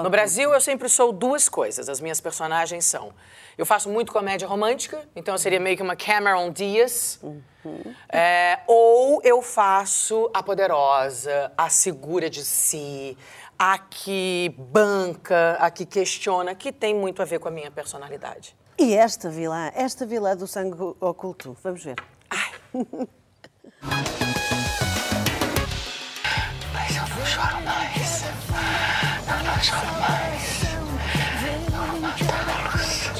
No 0.01 0.09
Brasil 0.09 0.53
eu 0.53 0.61
sempre 0.61 0.87
sou 0.87 1.11
duas 1.11 1.49
coisas. 1.49 1.89
As 1.89 1.99
minhas 1.99 2.21
personagens 2.21 2.85
são. 2.85 3.13
Eu 3.57 3.65
faço 3.65 3.89
muito 3.89 4.13
comédia 4.13 4.47
romântica, 4.47 5.01
então 5.13 5.33
eu 5.33 5.37
seria 5.37 5.59
meio 5.59 5.75
que 5.75 5.83
uma 5.83 5.97
Cameron 5.97 6.49
Diaz. 6.49 7.19
Uhum. 7.21 7.93
É, 8.07 8.59
ou 8.65 9.19
eu 9.21 9.41
faço 9.41 10.29
a 10.33 10.41
poderosa, 10.41 11.51
a 11.57 11.67
segura 11.67 12.29
de 12.29 12.45
si, 12.45 13.17
a 13.59 13.77
que 13.77 14.55
banca, 14.57 15.57
a 15.59 15.69
que 15.69 15.85
questiona, 15.85 16.55
que 16.55 16.71
tem 16.71 16.95
muito 16.95 17.21
a 17.21 17.25
ver 17.25 17.39
com 17.39 17.49
a 17.49 17.51
minha 17.51 17.69
personalidade. 17.69 18.55
E 18.77 18.95
esta 18.95 19.29
vilã, 19.29 19.71
esta 19.75 20.05
vilã 20.05 20.35
do 20.35 20.47
sangue 20.47 20.75
oculto, 20.99 21.55
vamos 21.63 21.83
ver. 21.83 21.95
Ai. 22.29 22.51
Mas 26.73 26.95
eu 26.95 27.07
não 27.07 27.25
choro 27.25 27.61
mais. 27.63 28.23
Eu 29.27 29.43
não 29.43 29.59
choro 29.61 29.93
mais. 30.01 30.63
Eu 31.43 31.59
vou 31.71 31.99
matá-los. 32.01 33.11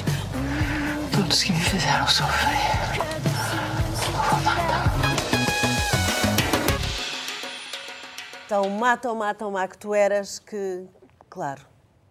Todos 1.15 1.43
que 1.43 1.51
me 1.51 1.59
fizeram 1.59 2.07
sofrer. 2.07 2.97
Eu 2.97 4.11
vou 4.11 4.39
matar. 4.41 4.93
Então, 8.45 8.69
mata 8.69 9.09
ou 9.09 9.15
mata 9.15 9.45
ou 9.45 9.51
mata 9.51 9.67
que 9.69 9.77
tu 9.77 9.93
eras 9.93 10.39
que, 10.39 10.85
claro, 11.29 11.61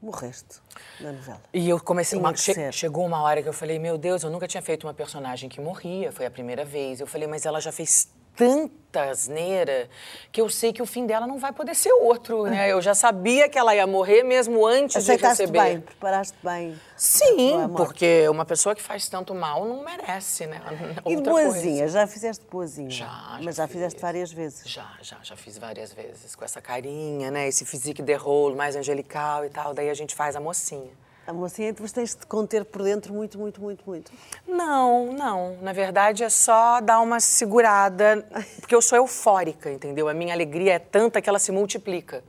morreste 0.03 0.61
na 1.01 1.13
novela. 1.13 1.41
E 1.55 1.69
eu 1.69 1.81
comecei. 1.81 2.19
Uma, 2.19 2.35
che, 2.35 2.73
chegou 2.73 3.07
uma 3.07 3.23
hora 3.23 3.43
que 3.43 3.49
eu 3.49 3.53
falei, 3.53 3.79
meu 3.79 3.97
Deus, 3.97 4.23
eu 4.23 4.31
nunca 4.31 4.49
tinha 4.49 4.63
feito 4.63 4.87
uma 4.87 4.93
personagem 4.93 5.49
que 5.49 5.61
morria, 5.61 6.11
foi 6.11 6.27
a 6.27 6.31
primeira 6.31 6.65
vez. 6.65 7.01
Eu 7.01 7.07
falei, 7.07 7.29
mas 7.29 7.47
ela 7.47 7.61
já 7.61 7.71
fez 7.71 8.09
tanta 8.37 9.05
asneira 9.11 9.89
que 10.31 10.39
eu 10.41 10.51
sei 10.51 10.71
que 10.73 10.83
o 10.83 10.87
fim 10.87 11.07
dela 11.07 11.27
não 11.27 11.39
vai 11.39 11.51
poder 11.53 11.75
ser 11.75 11.91
outro, 11.93 12.45
né? 12.45 12.71
Eu 12.71 12.83
já 12.83 12.95
sabia 12.95 13.49
que 13.49 13.59
ela 13.59 13.75
ia 13.75 13.87
morrer 13.87 14.23
mesmo 14.23 14.67
antes 14.67 14.97
Aceitaste 14.97 15.37
de 15.37 15.43
receber. 15.53 15.59
bem, 15.63 15.81
preparaste 15.81 16.37
bem. 16.43 16.79
Sim, 16.97 17.55
porque 17.75 18.29
uma 18.29 18.45
pessoa 18.45 18.75
que 18.75 18.83
faz 18.83 19.09
tanto 19.09 19.35
mal 19.35 19.65
não 19.65 19.83
merece, 19.83 20.47
né? 20.47 20.61
E 21.07 21.17
Outra 21.17 21.33
boazinha, 21.33 21.79
coisa. 21.81 22.01
já 22.01 22.07
fizeste 22.07 22.45
boazinha? 22.51 22.91
Já, 22.91 23.07
já 23.07 23.41
Mas 23.43 23.57
já 23.57 23.67
fiz. 23.67 23.73
fizeste 23.77 24.01
várias 24.01 24.31
vezes? 24.33 24.63
Já, 24.69 24.91
já, 25.01 25.17
já 25.23 25.37
fiz 25.37 25.57
várias 25.57 25.93
vezes. 25.93 26.35
Com 26.37 26.45
essa 26.45 26.61
carinha, 26.61 27.31
né? 27.31 27.49
Esse 27.49 27.65
physique 27.65 28.03
de 28.03 28.15
rolo 28.15 28.55
mais 28.57 28.77
angelical 28.77 29.45
e 29.45 29.49
tal. 29.51 29.73
Daí 29.73 29.89
a 29.89 29.95
gente 29.95 30.15
faz 30.15 30.37
a 30.37 30.41
mocinha. 30.41 30.91
A 31.25 31.33
mocinha, 31.33 31.73
você 31.73 31.95
tens 31.95 32.17
de 32.17 32.27
conter 32.27 32.65
por 32.65 32.83
dentro 32.83 33.15
muito, 33.15 33.39
muito, 33.39 33.61
muito, 33.61 33.85
muito? 33.87 34.11
Não, 34.47 35.13
não. 35.13 35.57
Na 35.63 35.73
verdade, 35.73 36.25
é 36.25 36.29
só 36.29 36.81
dar 36.81 37.01
uma 37.01 37.21
segurada, 37.21 38.27
porque 38.59 38.75
eu 38.75 38.83
sou 38.83 38.99
eufórica, 38.99 39.71
entendeu? 39.71 40.09
A 40.09 40.15
minha 40.15 40.35
alegria 40.35 40.75
é 40.75 40.79
tanta 40.81 41.23
que 41.23 41.29
ela 41.29 41.39
se 41.39 41.53
multiplica. 41.53 42.25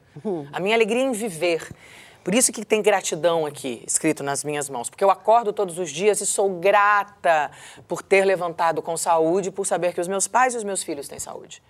A 0.52 0.60
minha 0.60 0.76
alegria 0.76 1.02
é 1.02 1.06
em 1.06 1.12
viver. 1.12 1.68
Por 2.24 2.36
isso 2.36 2.54
que 2.54 2.64
tem 2.64 2.82
gratidão 2.82 3.46
aqui, 3.46 3.84
escrito 3.86 4.24
nas 4.24 4.44
minhas 4.44 4.70
mãos. 4.70 4.90
Porque 4.90 5.04
eu 5.04 5.10
acordo 5.10 5.52
todos 5.52 5.80
os 5.80 5.90
dias 5.90 6.22
e 6.22 6.26
sou 6.26 6.60
grata 6.60 7.52
por 7.88 8.02
ter 8.02 8.24
levantado 8.24 8.82
com 8.82 8.96
saúde, 8.96 9.52
por 9.52 9.66
saber 9.66 9.94
que 9.94 10.00
os 10.00 10.08
meus 10.08 10.28
pais 10.28 10.54
e 10.54 10.58
os 10.58 10.64
meus 10.64 10.84
filhos 10.84 11.08
têm 11.08 11.20
saúde. 11.20 11.62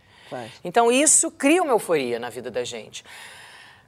Então, 0.63 0.91
isso 0.91 1.31
cria 1.31 1.63
uma 1.63 1.71
euforia 1.71 2.19
na 2.19 2.29
vida 2.29 2.51
da 2.51 2.63
gente. 2.63 3.03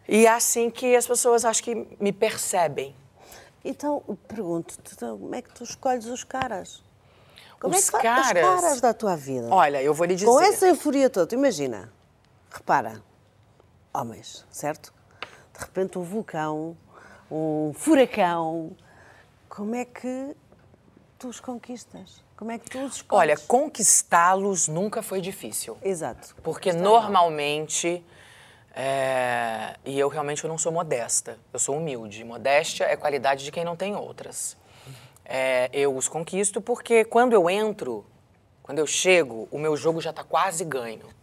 E 0.08 0.26
é 0.26 0.30
assim 0.30 0.70
que 0.70 0.96
as 0.96 1.06
pessoas 1.06 1.44
acho 1.44 1.64
que 1.64 1.88
me 2.00 2.12
percebem. 2.14 2.96
Então, 3.68 4.04
pergunto-te, 4.28 4.94
então, 4.94 5.18
como 5.18 5.34
é 5.34 5.42
que 5.42 5.52
tu 5.52 5.64
escolhes 5.64 6.06
os 6.06 6.24
caras? 6.24 6.84
Como 7.60 7.76
Os 7.76 7.90
é 7.90 7.92
que 7.92 8.04
caras. 8.04 8.28
As 8.28 8.62
caras 8.62 8.82
da 8.82 8.94
tua 8.94 9.16
vida. 9.16 9.48
Olha, 9.50 9.82
eu 9.82 9.92
vou 9.92 10.06
lhe 10.06 10.14
dizer. 10.14 10.28
Com 10.28 10.40
essa 10.40 10.68
euforia 10.68 11.10
toda, 11.10 11.34
imagina, 11.34 11.92
repara, 12.52 13.02
homens, 13.92 14.46
certo? 14.52 14.94
De 15.52 15.60
repente 15.60 15.98
um 15.98 16.04
vulcão, 16.04 16.78
um 17.32 17.72
furacão, 17.74 18.76
como 19.50 19.74
é 19.74 19.84
que 19.84 20.36
tu 21.18 21.28
os 21.28 21.40
conquistas? 21.40 22.24
Como 22.38 22.52
é 22.52 22.60
que 22.60 22.70
tu 22.70 22.78
os 22.86 22.98
escolhes? 22.98 23.20
Olha, 23.20 23.38
conquistá-los 23.48 24.68
nunca 24.68 25.02
foi 25.02 25.22
difícil. 25.22 25.76
Exato. 25.82 26.36
Porque 26.44 26.72
normalmente. 26.72 28.06
É, 28.78 29.78
E 29.86 29.98
eu 29.98 30.10
realmente 30.10 30.44
eu 30.44 30.50
não 30.50 30.58
sou 30.58 30.70
modesta, 30.70 31.40
eu 31.54 31.60
sou 31.60 31.78
humilde. 31.78 32.26
Modéstia 32.26 32.84
é 32.84 32.98
qualidade 32.98 33.46
de 33.46 33.52
quem 33.52 33.64
não 33.64 33.76
tem 33.76 33.96
outras. 33.96 34.58
É, 35.24 35.70
eu 35.72 35.96
os 35.96 36.10
conquisto 36.10 36.60
porque 36.60 37.06
quando 37.06 37.32
eu 37.32 37.50
entro, 37.50 38.06
quando 38.62 38.80
eu 38.80 38.86
chego, 38.86 39.48
o 39.50 39.58
meu 39.58 39.78
jogo 39.78 40.02
já 40.02 40.10
está 40.10 40.26
quase 40.26 40.66
ganho. 40.66 41.16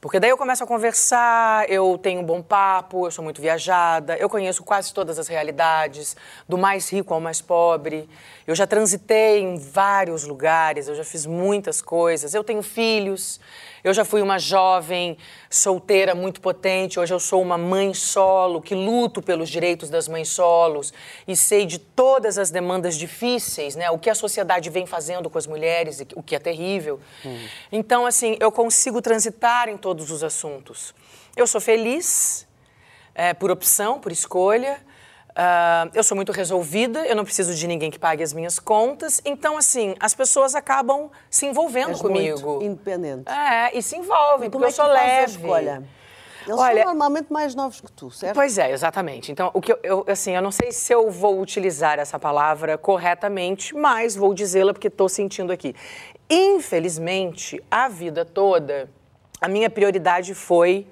Porque 0.00 0.20
daí 0.20 0.28
eu 0.28 0.36
começo 0.36 0.62
a 0.62 0.66
conversar, 0.66 1.70
eu 1.70 1.96
tenho 1.96 2.20
um 2.20 2.24
bom 2.24 2.42
papo, 2.42 3.06
eu 3.06 3.10
sou 3.10 3.24
muito 3.24 3.40
viajada, 3.40 4.14
eu 4.18 4.28
conheço 4.28 4.62
quase 4.62 4.92
todas 4.92 5.18
as 5.18 5.28
realidades, 5.28 6.14
do 6.46 6.58
mais 6.58 6.92
rico 6.92 7.14
ao 7.14 7.20
mais 7.20 7.40
pobre. 7.40 8.06
Eu 8.46 8.54
já 8.54 8.66
transitei 8.66 9.40
em 9.40 9.56
vários 9.56 10.24
lugares, 10.24 10.88
eu 10.88 10.94
já 10.94 11.04
fiz 11.04 11.24
muitas 11.24 11.80
coisas. 11.80 12.34
Eu 12.34 12.44
tenho 12.44 12.62
filhos, 12.62 13.40
eu 13.84 13.92
já 13.92 14.02
fui 14.02 14.22
uma 14.22 14.38
jovem 14.38 15.18
solteira 15.50 16.14
muito 16.14 16.40
potente, 16.40 16.98
hoje 16.98 17.12
eu 17.12 17.20
sou 17.20 17.42
uma 17.42 17.58
mãe 17.58 17.92
solo 17.92 18.62
que 18.62 18.74
luto 18.74 19.20
pelos 19.20 19.50
direitos 19.50 19.90
das 19.90 20.08
mães 20.08 20.30
solos 20.30 20.92
e 21.28 21.36
sei 21.36 21.66
de 21.66 21.78
todas 21.78 22.38
as 22.38 22.50
demandas 22.50 22.96
difíceis, 22.96 23.76
né? 23.76 23.90
O 23.90 23.98
que 23.98 24.08
a 24.08 24.14
sociedade 24.14 24.70
vem 24.70 24.86
fazendo 24.86 25.28
com 25.28 25.36
as 25.36 25.46
mulheres, 25.46 26.02
o 26.14 26.22
que 26.22 26.34
é 26.34 26.38
terrível. 26.38 26.98
Então, 27.70 28.06
assim, 28.06 28.38
eu 28.40 28.50
consigo 28.50 29.02
transitar 29.02 29.68
em 29.68 29.76
todos 29.76 30.10
os 30.10 30.24
assuntos. 30.24 30.94
Eu 31.36 31.46
sou 31.46 31.60
feliz, 31.60 32.48
é, 33.14 33.34
por 33.34 33.50
opção, 33.50 34.00
por 34.00 34.10
escolha. 34.10 34.80
Ah, 35.36 35.88
eu 35.94 36.04
sou 36.04 36.14
muito 36.14 36.30
resolvida, 36.30 37.04
eu 37.06 37.16
não 37.16 37.24
preciso 37.24 37.54
de 37.54 37.66
ninguém 37.66 37.90
que 37.90 37.98
pague 37.98 38.22
as 38.22 38.32
minhas 38.32 38.58
contas. 38.60 39.20
Então, 39.24 39.56
assim, 39.56 39.94
as 39.98 40.14
pessoas 40.14 40.54
acabam 40.54 41.10
se 41.28 41.44
envolvendo 41.46 41.90
És 41.90 42.00
comigo. 42.00 42.60
independente. 42.62 43.28
É, 43.28 43.76
e 43.76 43.82
se 43.82 43.96
envolvem, 43.96 44.48
Como 44.48 44.64
porque 44.64 44.64
é 44.64 44.66
eu 44.66 44.70
que 44.70 44.76
sou 44.76 44.86
leve. 44.86 45.32
escolha? 45.32 45.82
Eles 46.46 46.58
Olha- 46.60 46.82
são 46.82 46.90
normalmente 46.94 47.32
mais 47.32 47.54
novos 47.54 47.80
que 47.80 47.90
tu, 47.90 48.10
certo? 48.10 48.34
Pois 48.34 48.58
é, 48.58 48.70
exatamente. 48.70 49.32
Então, 49.32 49.50
o 49.54 49.62
que 49.62 49.72
eu, 49.72 49.78
eu, 49.82 50.04
assim, 50.06 50.36
eu 50.36 50.42
não 50.42 50.52
sei 50.52 50.70
se 50.72 50.92
eu 50.92 51.10
vou 51.10 51.40
utilizar 51.40 51.98
essa 51.98 52.18
palavra 52.18 52.76
corretamente, 52.76 53.74
mas 53.74 54.14
vou 54.14 54.34
dizê-la 54.34 54.72
porque 54.74 54.88
estou 54.88 55.08
sentindo 55.08 55.50
aqui. 55.52 55.74
Infelizmente, 56.28 57.60
a 57.70 57.88
vida 57.88 58.24
toda, 58.24 58.90
a 59.40 59.48
minha 59.48 59.70
prioridade 59.70 60.34
foi 60.34 60.86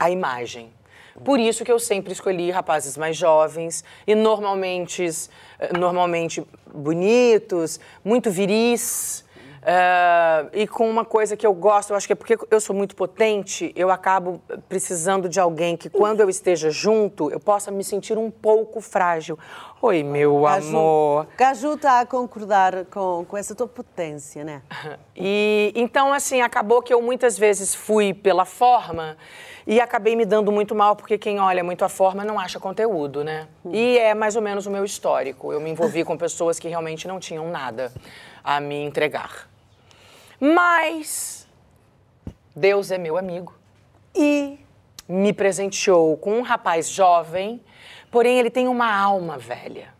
a 0.00 0.10
imagem. 0.10 0.72
Por 1.22 1.38
isso 1.38 1.64
que 1.64 1.70
eu 1.70 1.78
sempre 1.78 2.12
escolhi 2.12 2.50
rapazes 2.50 2.96
mais 2.96 3.16
jovens 3.16 3.84
e 4.06 4.14
normalmente, 4.14 5.04
eh, 5.58 5.78
normalmente 5.78 6.44
bonitos, 6.72 7.78
muito 8.04 8.30
viris. 8.30 9.23
Eh, 9.64 10.46
e 10.52 10.66
com 10.68 10.88
uma 10.88 11.04
coisa 11.04 11.36
que 11.36 11.46
eu 11.46 11.54
gosto, 11.54 11.90
eu 11.90 11.96
acho 11.96 12.06
que 12.06 12.12
é 12.12 12.16
porque 12.16 12.36
eu 12.50 12.60
sou 12.60 12.76
muito 12.76 12.94
potente, 12.94 13.72
eu 13.74 13.90
acabo 13.90 14.40
precisando 14.68 15.28
de 15.28 15.40
alguém 15.40 15.76
que, 15.76 15.88
quando 15.88 16.20
eu 16.20 16.28
esteja 16.28 16.70
junto, 16.70 17.30
eu 17.30 17.40
possa 17.40 17.70
me 17.70 17.82
sentir 17.82 18.18
um 18.18 18.30
pouco 18.30 18.80
frágil. 18.80 19.38
Oi, 19.80 20.02
meu 20.02 20.42
Caju- 20.42 20.68
amor. 20.68 21.26
Caju 21.36 21.74
está 21.74 22.00
a 22.00 22.06
concordar 22.06 22.84
com, 22.86 23.24
com 23.28 23.36
essa 23.36 23.54
tua 23.54 23.66
potência, 23.68 24.44
né? 24.44 24.62
E 25.16 25.72
então, 25.76 26.12
assim, 26.12 26.40
acabou 26.42 26.82
que 26.82 26.92
eu 26.92 27.00
muitas 27.00 27.38
vezes 27.38 27.72
fui 27.72 28.12
pela 28.12 28.44
forma 28.44 29.16
e 29.64 29.80
acabei 29.80 30.16
me 30.16 30.24
dando 30.24 30.50
muito 30.50 30.74
mal, 30.74 30.96
porque 30.96 31.16
quem 31.16 31.38
olha 31.38 31.62
muito 31.62 31.84
a 31.84 31.88
forma 31.88 32.24
não 32.24 32.36
acha 32.38 32.58
conteúdo, 32.58 33.22
né? 33.22 33.46
E 33.70 33.96
é 33.96 34.12
mais 34.12 34.34
ou 34.34 34.42
menos 34.42 34.66
o 34.66 34.70
meu 34.72 34.84
histórico. 34.84 35.52
Eu 35.52 35.60
me 35.60 35.70
envolvi 35.70 36.02
com 36.04 36.18
pessoas 36.18 36.58
que 36.58 36.66
realmente 36.68 37.06
não 37.06 37.20
tinham 37.20 37.48
nada 37.48 37.92
a 38.42 38.60
me 38.60 38.82
entregar. 38.84 39.48
Mas 40.40 41.46
Deus 42.54 42.90
é 42.90 42.98
meu 42.98 43.16
amigo 43.16 43.54
E 44.14 44.58
me 45.08 45.32
presenteou 45.32 46.16
com 46.16 46.38
um 46.38 46.42
rapaz 46.42 46.88
jovem, 46.88 47.62
porém 48.10 48.38
ele 48.38 48.48
tem 48.50 48.68
uma 48.68 48.90
alma 48.94 49.36
velha. 49.36 49.92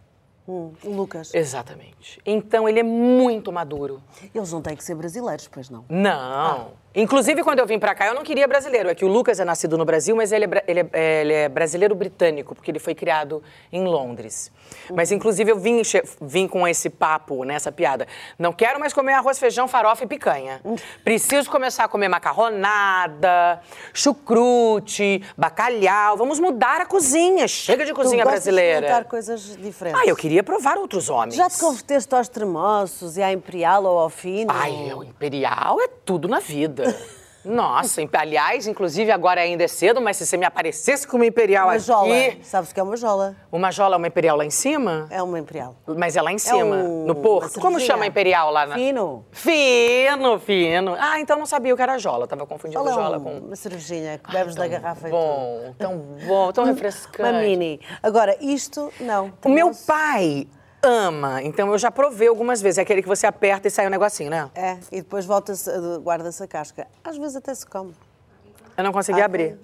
hum, 0.48 0.72
o 0.82 0.90
Lucas, 0.90 1.34
Exatamente. 1.34 2.20
Então 2.24 2.68
ele 2.68 2.80
é 2.80 2.82
muito 2.82 3.52
maduro. 3.52 4.02
eles 4.34 4.52
não 4.52 4.62
têm 4.62 4.76
que 4.76 4.84
ser 4.84 4.94
brasileiros, 4.94 5.48
pois 5.48 5.68
não? 5.68 5.84
Não. 5.88 6.72
Inclusive, 6.94 7.42
quando 7.42 7.58
eu 7.58 7.66
vim 7.66 7.78
pra 7.78 7.94
cá, 7.94 8.06
eu 8.06 8.14
não 8.14 8.22
queria 8.22 8.46
brasileiro. 8.46 8.88
É 8.88 8.94
que 8.94 9.04
o 9.04 9.08
Lucas 9.08 9.40
é 9.40 9.44
nascido 9.44 9.76
no 9.76 9.84
Brasil, 9.84 10.14
mas 10.14 10.30
ele 10.30 10.44
é, 10.44 10.64
ele 10.68 10.80
é- 10.92 11.20
ele 11.22 11.32
é 11.32 11.48
brasileiro 11.48 11.94
britânico, 11.94 12.54
porque 12.54 12.70
ele 12.70 12.78
foi 12.78 12.94
criado 12.94 13.42
em 13.72 13.84
Londres. 13.84 14.52
Mas, 14.94 15.10
inclusive, 15.10 15.50
eu 15.50 15.58
vim, 15.58 15.82
vim 16.20 16.46
com 16.46 16.66
esse 16.68 16.88
papo, 16.88 17.42
nessa 17.44 17.72
piada. 17.72 18.06
Não 18.38 18.52
quero 18.52 18.78
mais 18.78 18.92
comer 18.92 19.14
arroz, 19.14 19.38
feijão, 19.40 19.66
farofa 19.66 20.04
e 20.04 20.06
picanha. 20.06 20.60
Preciso 21.02 21.50
começar 21.50 21.84
a 21.84 21.88
comer 21.88 22.08
macarronada, 22.08 23.60
chucrute, 23.92 25.22
bacalhau. 25.36 26.16
Vamos 26.16 26.38
mudar 26.38 26.80
a 26.80 26.86
cozinha. 26.86 27.48
Chega 27.48 27.84
de 27.84 27.92
cozinha 27.92 28.22
tu 28.22 28.26
de 28.26 28.30
brasileira. 28.30 28.72
experimentar 28.86 29.04
coisas 29.04 29.56
diferentes. 29.56 30.00
Ah, 30.00 30.06
eu 30.06 30.14
queria 30.16 30.42
provar 30.42 30.78
outros 30.78 31.08
homens. 31.10 31.34
Já 31.34 31.48
te 31.50 31.58
converteste 31.58 32.14
aos 32.14 32.28
tremoços 32.28 33.16
e 33.16 33.22
à 33.22 33.32
imperial 33.32 33.84
ou 33.84 33.98
ao 33.98 34.10
fino? 34.10 34.52
Ai, 34.52 34.92
o 34.94 35.02
imperial 35.02 35.80
é 35.80 35.88
tudo 36.04 36.28
na 36.28 36.38
vida. 36.38 36.83
Nossa, 37.44 38.00
imp- 38.00 38.14
aliás, 38.16 38.66
inclusive 38.66 39.10
agora 39.12 39.42
ainda 39.42 39.64
é 39.64 39.68
cedo, 39.68 40.00
mas 40.00 40.16
se 40.16 40.24
você 40.24 40.34
me 40.34 40.46
aparecesse 40.46 41.06
com 41.06 41.16
uma 41.16 41.26
imperial 41.26 41.66
Uma 41.68 41.78
jola. 41.78 42.16
aqui... 42.16 42.38
Sabes 42.42 42.70
o 42.70 42.74
que 42.74 42.80
é 42.80 42.82
uma 42.82 42.96
jola? 42.96 43.36
Uma 43.52 43.70
jola 43.70 43.96
é 43.96 43.98
uma 43.98 44.06
imperial 44.06 44.34
lá 44.38 44.46
em 44.46 44.50
cima? 44.50 45.06
É 45.10 45.22
uma 45.22 45.38
imperial. 45.38 45.76
Mas 45.86 46.16
é 46.16 46.22
lá 46.22 46.32
em 46.32 46.38
cima, 46.38 46.76
um- 46.76 47.04
no 47.04 47.14
porto. 47.14 47.60
Como 47.60 47.78
chama 47.78 48.04
a 48.04 48.06
imperial 48.06 48.50
lá 48.50 48.64
na... 48.64 48.74
Fino. 48.76 49.26
Fino, 49.30 50.38
fino. 50.40 50.96
Ah, 50.98 51.20
então 51.20 51.38
não 51.38 51.44
sabia 51.44 51.74
o 51.74 51.76
que 51.76 51.82
era 51.82 51.98
jola. 51.98 52.26
Tava 52.26 52.46
confundindo 52.46 52.78
Jola 52.82 52.90
é 52.90 52.94
jola 52.94 53.20
com... 53.20 53.38
uma 53.40 53.56
cervejinha 53.56 54.16
que 54.16 54.32
bebes 54.32 54.54
da 54.54 54.66
garrafa 54.66 55.06
e 55.06 55.10
tudo. 55.10 55.20
Bom, 55.20 55.74
tão 55.78 55.98
bom, 56.26 56.50
tão 56.50 56.64
refrescante. 56.72 57.20
Uma 57.20 57.32
mini. 57.42 57.78
Agora, 58.02 58.38
isto, 58.40 58.90
não. 58.98 59.30
O 59.44 59.50
meu 59.50 59.70
pai 59.86 60.46
ama, 60.84 61.42
então 61.42 61.70
eu 61.72 61.78
já 61.78 61.90
provei 61.90 62.28
algumas 62.28 62.60
vezes. 62.60 62.78
É 62.78 62.82
aquele 62.82 63.02
que 63.02 63.08
você 63.08 63.26
aperta 63.26 63.68
e 63.68 63.70
sai 63.70 63.86
um 63.86 63.90
negocinho, 63.90 64.30
né? 64.30 64.50
É, 64.54 64.78
e 64.92 65.00
depois 65.02 65.24
volta-se, 65.26 65.70
guarda-se 66.02 66.42
a 66.42 66.46
casca. 66.46 66.86
Às 67.02 67.16
vezes 67.16 67.36
até 67.36 67.54
se 67.54 67.66
come. 67.66 67.94
Eu 68.76 68.84
não 68.84 68.92
consegui 68.92 69.20
Ah, 69.20 69.24
abrir. 69.26 69.58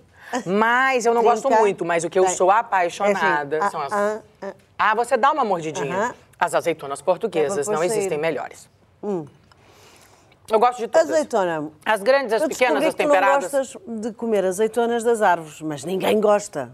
Mas 0.47 1.05
eu 1.07 1.13
não 1.15 1.23
Trinca. 1.23 1.35
gosto 1.41 1.51
muito, 1.61 1.85
mas 1.85 2.05
o 2.05 2.11
que 2.11 2.19
eu 2.19 2.25
Tem. 2.25 2.35
sou 2.35 2.51
apaixonada 2.51 3.57
É 3.57 3.61
assim, 3.61 3.71
são 3.71 3.81
as. 3.81 3.93
ah, 3.93 4.21
ah, 4.43 4.53
Ah, 4.79 4.95
você 4.95 5.17
dá 5.17 5.31
uma 5.33 5.45
mordidinha. 5.45 6.15
As 6.39 6.55
azeitonas 6.55 7.03
portuguesas, 7.03 7.69
É 7.69 7.73
não 7.73 7.83
existem 7.85 8.17
melhores. 8.19 8.69
Eu 9.03 10.59
gosto 10.59 10.79
de 10.79 10.89
todas. 10.89 11.11
Azeitona. 11.11 11.71
As 11.85 12.03
grandes, 12.03 12.33
as 12.33 12.43
Eu 12.43 12.49
pequenas, 12.49 12.83
as 12.85 12.95
que 12.95 13.03
tu 13.03 13.07
temperadas. 13.07 13.53
gostas 13.53 13.77
de 13.87 14.13
comer 14.13 14.45
azeitonas 14.45 15.05
das 15.05 15.23
árvores, 15.23 15.61
mas 15.61 15.85
ninguém 15.85 16.21
gosta. 16.21 16.73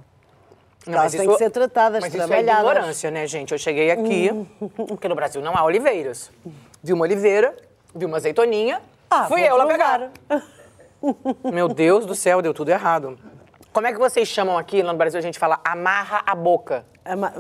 Não, 0.87 1.01
Elas 1.01 1.13
têm 1.13 1.29
que 1.29 1.37
ser 1.37 1.51
tratadas, 1.51 2.01
mas 2.01 2.15
isso 2.15 2.23
é 2.23 2.27
trabalhadas. 2.27 2.71
Ignorância, 2.71 3.11
né, 3.11 3.27
gente? 3.27 3.53
Eu 3.53 3.59
cheguei 3.59 3.91
aqui, 3.91 4.31
porque 4.77 5.09
no 5.09 5.15
Brasil 5.17 5.43
não 5.43 5.57
há 5.57 5.65
oliveiras. 5.65 6.31
Vi 6.83 6.93
uma 6.93 7.03
oliveira, 7.05 7.57
vi 7.95 8.05
uma 8.05 8.17
azeitoninha, 8.19 8.81
Ah, 9.11 9.27
fui 9.27 9.43
eu 9.43 9.57
lá 9.57 9.67
pegar. 9.67 10.11
Meu 11.53 11.69
Deus 11.69 12.07
do 12.07 12.15
céu, 12.15 12.41
deu 12.41 12.55
tudo 12.55 12.71
errado. 12.71 13.19
Como 13.73 13.87
é 13.87 13.93
que 13.93 13.99
vocês 13.99 14.29
chamam 14.29 14.57
aqui, 14.57 14.81
lá 14.83 14.93
no 14.93 14.99
Brasil 14.99 15.19
a 15.19 15.23
gente 15.23 15.39
fala 15.39 15.61
amarra 15.65 16.23
a 16.25 16.35
boca? 16.35 16.85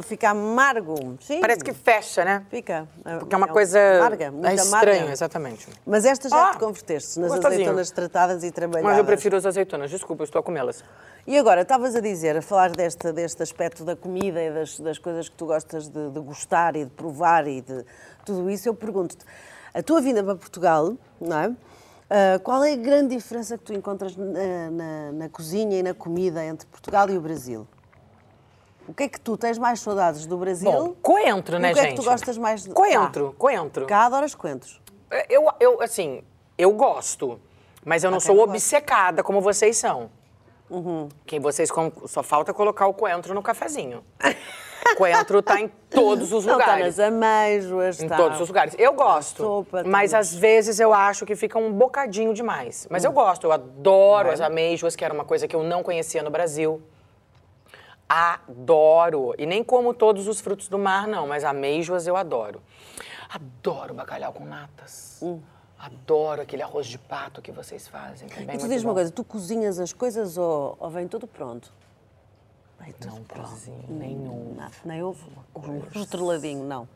Fica 0.02 0.30
amargo. 0.30 1.16
Sim. 1.20 1.40
Parece 1.40 1.62
que 1.64 1.72
fecha, 1.72 2.24
né? 2.24 2.44
Fica. 2.50 2.86
Porque 3.18 3.34
é 3.34 3.38
uma 3.38 3.48
coisa 3.48 3.78
Amarga, 3.98 4.30
muito 4.30 4.46
é 4.46 4.54
estranho, 4.54 4.96
amarga. 4.98 5.12
exatamente. 5.12 5.68
Mas 5.86 6.04
estas 6.04 6.30
já 6.30 6.48
Ah, 6.48 6.52
te 6.52 6.58
converteste 6.58 7.18
nas 7.18 7.30
gostosinho. 7.30 7.52
azeitonas 7.62 7.90
tratadas 7.90 8.44
e 8.44 8.50
trabalhadas. 8.50 8.90
Mas 8.90 8.98
eu 8.98 9.04
prefiro 9.04 9.36
as 9.36 9.44
azeitonas, 9.46 9.90
desculpa, 9.90 10.22
eu 10.22 10.24
estou 10.24 10.40
a 10.40 10.42
comê-las. 10.42 10.82
E 11.26 11.36
agora, 11.36 11.62
estavas 11.62 11.94
a 11.96 12.00
dizer, 12.00 12.36
a 12.36 12.42
falar 12.42 12.70
deste, 12.70 13.10
deste 13.12 13.42
aspecto 13.42 13.84
da 13.84 13.96
comida 13.96 14.40
e 14.42 14.50
das, 14.52 14.78
das 14.78 14.98
coisas 14.98 15.28
que 15.28 15.34
tu 15.36 15.46
gostas 15.46 15.88
de, 15.88 16.10
de 16.10 16.20
gostar 16.20 16.76
e 16.76 16.84
de 16.84 16.90
provar 16.90 17.46
e 17.48 17.60
de 17.60 17.84
tudo 18.24 18.48
isso, 18.48 18.68
eu 18.68 18.74
pergunto-te, 18.74 19.24
a 19.74 19.82
tua 19.82 20.00
vinda 20.00 20.22
para 20.22 20.36
Portugal, 20.36 20.94
não 21.20 21.38
é? 21.38 21.52
Ah, 22.08 22.38
qual 22.44 22.62
é 22.62 22.72
a 22.74 22.76
grande 22.76 23.16
diferença 23.16 23.58
que 23.58 23.64
tu 23.64 23.72
encontras 23.74 24.16
na, 24.16 24.70
na- 24.70 25.12
na 25.12 25.28
cozinha 25.28 25.76
e 25.78 25.82
na 25.82 25.92
comida 25.92 26.44
entre 26.44 26.64
Portugal 26.68 27.10
e 27.10 27.18
o 27.18 27.20
Brasil? 27.20 27.66
O 28.88 28.94
que 28.94 29.04
é 29.04 29.08
que 29.08 29.20
tu 29.20 29.36
tens 29.36 29.58
mais 29.58 29.80
saudades 29.80 30.26
do 30.26 30.36
Brasil? 30.36 30.70
Bom, 30.70 30.94
coentro, 31.02 31.58
né, 31.58 31.70
o 31.70 31.74
que 31.74 31.80
gente? 31.80 31.88
é 31.88 31.94
que 31.96 32.00
tu 32.02 32.04
gostas 32.04 32.38
mais 32.38 32.62
de... 32.64 32.70
Coentro, 32.70 33.32
Ah, 33.34 33.38
coentro. 33.38 33.86
Cá 33.86 34.06
adoras 34.06 34.34
coentros. 34.34 34.80
Eu, 35.28 35.48
eu, 35.60 35.82
assim, 35.82 36.22
eu 36.56 36.72
gosto, 36.72 37.40
mas 37.84 38.04
eu 38.04 38.10
não 38.10 38.18
Até 38.18 38.26
sou 38.26 38.38
obcecada 38.40 39.22
como 39.22 39.40
vocês 39.40 39.76
são. 39.76 40.10
Que 41.24 41.38
vocês 41.38 41.70
com- 41.70 41.92
só 42.06 42.22
falta 42.22 42.52
colocar 42.52 42.86
o 42.86 42.94
coentro 42.94 43.32
no 43.34 43.42
cafezinho. 43.42 44.02
coentro 44.96 45.42
tá 45.42 45.60
em 45.60 45.68
todos 45.90 46.32
os 46.32 46.44
Não, 46.46 46.58
está 46.58 46.72
lugares. 46.74 46.96
nas 46.96 47.06
ameijoas, 47.08 48.00
Em 48.00 48.04
está... 48.04 48.16
todos 48.16 48.40
os 48.40 48.48
lugares. 48.48 48.74
Eu 48.78 48.92
gosto, 48.94 49.42
sopa, 49.42 49.82
tá 49.84 49.88
mas 49.88 50.12
às 50.14 50.34
vezes 50.34 50.80
eu 50.80 50.92
acho 50.92 51.24
que 51.26 51.34
fica 51.36 51.58
um 51.58 51.72
bocadinho 51.72 52.32
demais. 52.34 52.86
Mas 52.90 53.04
eu 53.04 53.12
gosto, 53.12 53.44
eu 53.44 53.52
adoro 53.52 54.30
as 54.30 54.40
amêijoas, 54.40 54.96
que 54.96 55.04
era 55.04 55.12
uma 55.14 55.24
coisa 55.24 55.46
que 55.46 55.54
eu 55.54 55.62
não 55.62 55.82
conhecia 55.82 56.22
no 56.22 56.30
Brasil. 56.30 56.80
Adoro. 58.08 59.34
E 59.38 59.46
nem 59.46 59.62
como 59.64 59.92
todos 59.92 60.28
os 60.28 60.40
frutos 60.40 60.68
do 60.68 60.78
mar, 60.78 61.06
não, 61.06 61.26
mas 61.26 61.44
amêijoas 61.44 62.06
eu 62.06 62.16
adoro. 62.16 62.62
Adoro 63.28 63.94
bacalhau 63.94 64.32
com 64.32 64.44
natas. 64.44 65.20
Adoro 65.78 66.42
aquele 66.42 66.62
arroz 66.62 66.86
de 66.86 66.98
pato 66.98 67.42
que 67.42 67.52
vocês 67.52 67.86
fazem. 67.88 68.28
É 68.48 68.54
E 68.54 68.58
tu 68.58 68.68
diz 68.68 68.82
uma 68.82 68.94
coisa, 68.94 69.10
tu 69.10 69.24
cozinhas 69.24 69.78
as 69.78 69.92
coisas 69.92 70.38
ou, 70.38 70.76
ou 70.78 70.88
vem 70.88 71.06
tudo 71.08 71.26
pronto? 71.26 71.72
Vem 72.80 72.92
tudo 72.92 73.14
Não 73.16 73.24
pronto. 73.24 73.50
cozinho 73.50 73.84
nenhum. 73.88 74.54
Nada, 74.56 74.74
nem 74.84 75.02
ovo, 75.02 75.28
um 75.54 75.82
estreladinho, 76.00 76.64
não. 76.64 76.88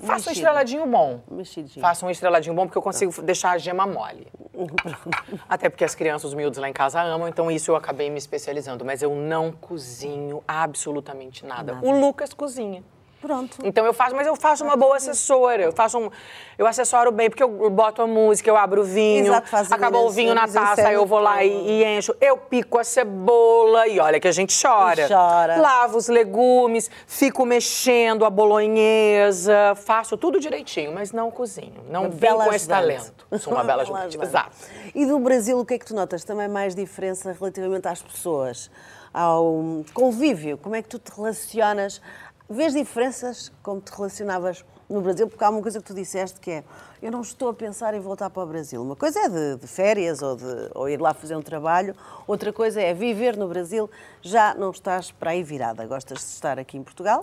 Faço 0.00 0.28
um 0.28 0.32
estreladinho 0.32 0.86
bom. 0.86 1.20
Mexidinho. 1.30 1.80
Faço 1.80 2.06
um 2.06 2.10
estreladinho 2.10 2.54
bom 2.54 2.66
porque 2.66 2.78
eu 2.78 2.82
consigo 2.82 3.22
deixar 3.22 3.52
a 3.52 3.58
gema 3.58 3.86
mole. 3.86 4.26
Até 5.48 5.68
porque 5.68 5.84
as 5.84 5.94
crianças, 5.94 6.30
os 6.30 6.34
miúdos 6.34 6.58
lá 6.58 6.68
em 6.68 6.72
casa 6.72 7.00
amam, 7.00 7.28
então 7.28 7.50
isso 7.50 7.70
eu 7.70 7.76
acabei 7.76 8.10
me 8.10 8.18
especializando. 8.18 8.84
Mas 8.84 9.02
eu 9.02 9.14
não 9.14 9.52
cozinho 9.52 10.42
absolutamente 10.46 11.46
nada. 11.46 11.78
O 11.82 11.92
Lucas 11.92 12.32
cozinha. 12.32 12.82
Pronto. 13.20 13.58
Então 13.64 13.84
eu 13.84 13.92
faço, 13.92 14.14
mas 14.14 14.26
eu 14.26 14.36
faço 14.36 14.62
uma 14.62 14.76
boa 14.76 14.96
assessora. 14.96 15.62
Eu 15.62 15.72
faço 15.72 15.98
um, 15.98 16.10
eu 16.56 16.66
assessoro 16.66 17.10
bem, 17.10 17.28
porque 17.28 17.42
eu 17.42 17.70
boto 17.70 18.00
a 18.00 18.06
música, 18.06 18.48
eu 18.48 18.56
abro 18.56 18.82
o 18.82 18.84
vinho, 18.84 19.26
Exato, 19.26 19.48
faz 19.48 19.72
acabou 19.72 20.06
o 20.06 20.10
vinho 20.10 20.34
na 20.34 20.46
taça, 20.46 20.86
aí 20.86 20.94
eu 20.94 21.04
vou 21.04 21.18
lá 21.18 21.44
e, 21.44 21.50
e 21.50 21.84
encho. 21.84 22.14
Eu 22.20 22.36
pico 22.36 22.78
a 22.78 22.84
cebola 22.84 23.88
e 23.88 23.98
olha 23.98 24.20
que 24.20 24.28
a 24.28 24.32
gente 24.32 24.56
chora. 24.60 25.08
Chora. 25.08 25.60
Lavo 25.60 25.98
os 25.98 26.08
legumes, 26.08 26.88
fico 27.06 27.44
mexendo 27.44 28.24
a 28.24 28.30
bolonhesa, 28.30 29.74
faço 29.74 30.16
tudo 30.16 30.38
direitinho, 30.38 30.92
mas 30.92 31.10
não 31.10 31.30
cozinho. 31.30 31.84
Não 31.90 32.02
Uma 32.02 32.10
vim 32.10 32.26
com 32.26 32.52
esse 32.52 32.68
talento. 32.68 33.26
Sou 33.40 33.52
uma 33.52 33.64
bela 33.64 33.82
ajudante. 33.82 34.16
Exato. 34.20 34.56
E 34.94 35.04
do 35.04 35.18
Brasil, 35.18 35.58
o 35.58 35.64
que 35.64 35.74
é 35.74 35.78
que 35.78 35.84
tu 35.84 35.94
notas? 35.94 36.24
Também 36.24 36.48
mais 36.48 36.74
diferença 36.74 37.32
relativamente 37.32 37.88
às 37.88 38.00
pessoas, 38.00 38.70
ao 39.12 39.84
convívio. 39.92 40.56
Como 40.58 40.76
é 40.76 40.82
que 40.82 40.88
tu 40.88 40.98
te 40.98 41.10
relacionas? 41.14 42.00
Vês 42.50 42.72
diferenças 42.72 43.52
como 43.62 43.78
te 43.78 43.92
relacionavas 43.92 44.64
no 44.88 45.02
Brasil? 45.02 45.28
Porque 45.28 45.44
há 45.44 45.50
uma 45.50 45.60
coisa 45.60 45.80
que 45.80 45.84
tu 45.84 45.92
disseste 45.92 46.40
que 46.40 46.50
é 46.50 46.64
eu 47.02 47.12
não 47.12 47.20
estou 47.20 47.50
a 47.50 47.54
pensar 47.54 47.92
em 47.92 48.00
voltar 48.00 48.30
para 48.30 48.42
o 48.42 48.46
Brasil. 48.46 48.80
Uma 48.80 48.96
coisa 48.96 49.20
é 49.20 49.28
de, 49.28 49.56
de 49.56 49.66
férias 49.66 50.22
ou, 50.22 50.34
de, 50.34 50.70
ou 50.74 50.88
ir 50.88 50.98
lá 50.98 51.12
fazer 51.12 51.36
um 51.36 51.42
trabalho, 51.42 51.94
outra 52.26 52.50
coisa 52.50 52.80
é 52.80 52.94
viver 52.94 53.36
no 53.36 53.46
Brasil, 53.48 53.90
já 54.22 54.54
não 54.54 54.70
estás 54.70 55.10
para 55.12 55.32
aí 55.32 55.42
virada, 55.42 55.86
gostas 55.86 56.20
de 56.20 56.24
estar 56.24 56.58
aqui 56.58 56.78
em 56.78 56.82
Portugal. 56.82 57.22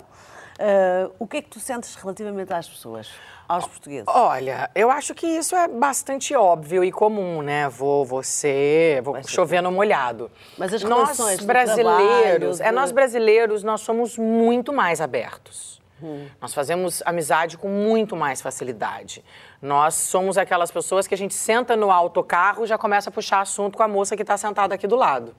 Ah, 0.58 1.10
o 1.18 1.26
que 1.26 1.38
é 1.38 1.42
que 1.42 1.48
tu 1.48 1.60
sentes 1.60 1.94
relativamente 1.94 2.52
às 2.52 2.68
pessoas, 2.68 3.08
aos 3.48 3.66
portugueses? 3.66 4.06
Olha, 4.08 4.70
eu 4.74 4.90
acho 4.90 5.14
que 5.14 5.26
isso 5.26 5.54
é 5.54 5.68
bastante 5.68 6.34
óbvio 6.34 6.82
e 6.82 6.90
comum, 6.90 7.42
né? 7.42 7.68
Vou 7.68 8.04
você, 8.04 9.00
vou 9.02 9.22
chover 9.24 9.62
no 9.62 9.70
molhado. 9.70 10.30
Mas 10.56 10.72
as 10.72 10.82
nós 10.82 11.18
brasileiros, 11.40 12.58
trabalho, 12.58 12.62
é 12.62 12.72
nós 12.72 12.92
brasileiros, 12.92 13.62
nós 13.62 13.80
somos 13.80 14.16
muito 14.16 14.72
mais 14.72 15.00
abertos. 15.00 15.76
Hum. 16.02 16.26
Nós 16.40 16.52
fazemos 16.52 17.02
amizade 17.06 17.56
com 17.56 17.68
muito 17.68 18.14
mais 18.14 18.42
facilidade. 18.42 19.24
Nós 19.62 19.94
somos 19.94 20.36
aquelas 20.36 20.70
pessoas 20.70 21.06
que 21.06 21.14
a 21.14 21.18
gente 21.18 21.32
senta 21.32 21.74
no 21.74 21.90
autocarro 21.90 22.64
e 22.64 22.66
já 22.66 22.76
começa 22.76 23.08
a 23.08 23.12
puxar 23.12 23.40
assunto 23.40 23.76
com 23.76 23.82
a 23.82 23.88
moça 23.88 24.14
que 24.14 24.22
está 24.22 24.36
sentada 24.36 24.74
aqui 24.74 24.86
do 24.86 24.96
lado. 24.96 25.34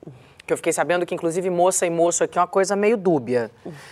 Que 0.48 0.54
eu 0.54 0.58
fiquei 0.58 0.72
sabendo 0.72 1.06
que, 1.06 1.14
inclusive, 1.14 1.50
moça 1.50 1.86
e 1.86 1.90
moço 1.90 2.24
aqui 2.24 2.38
é 2.38 2.42
uma 2.42 2.48
coisa 2.48 2.74
meio 2.74 2.96
dúbia. 2.96 3.52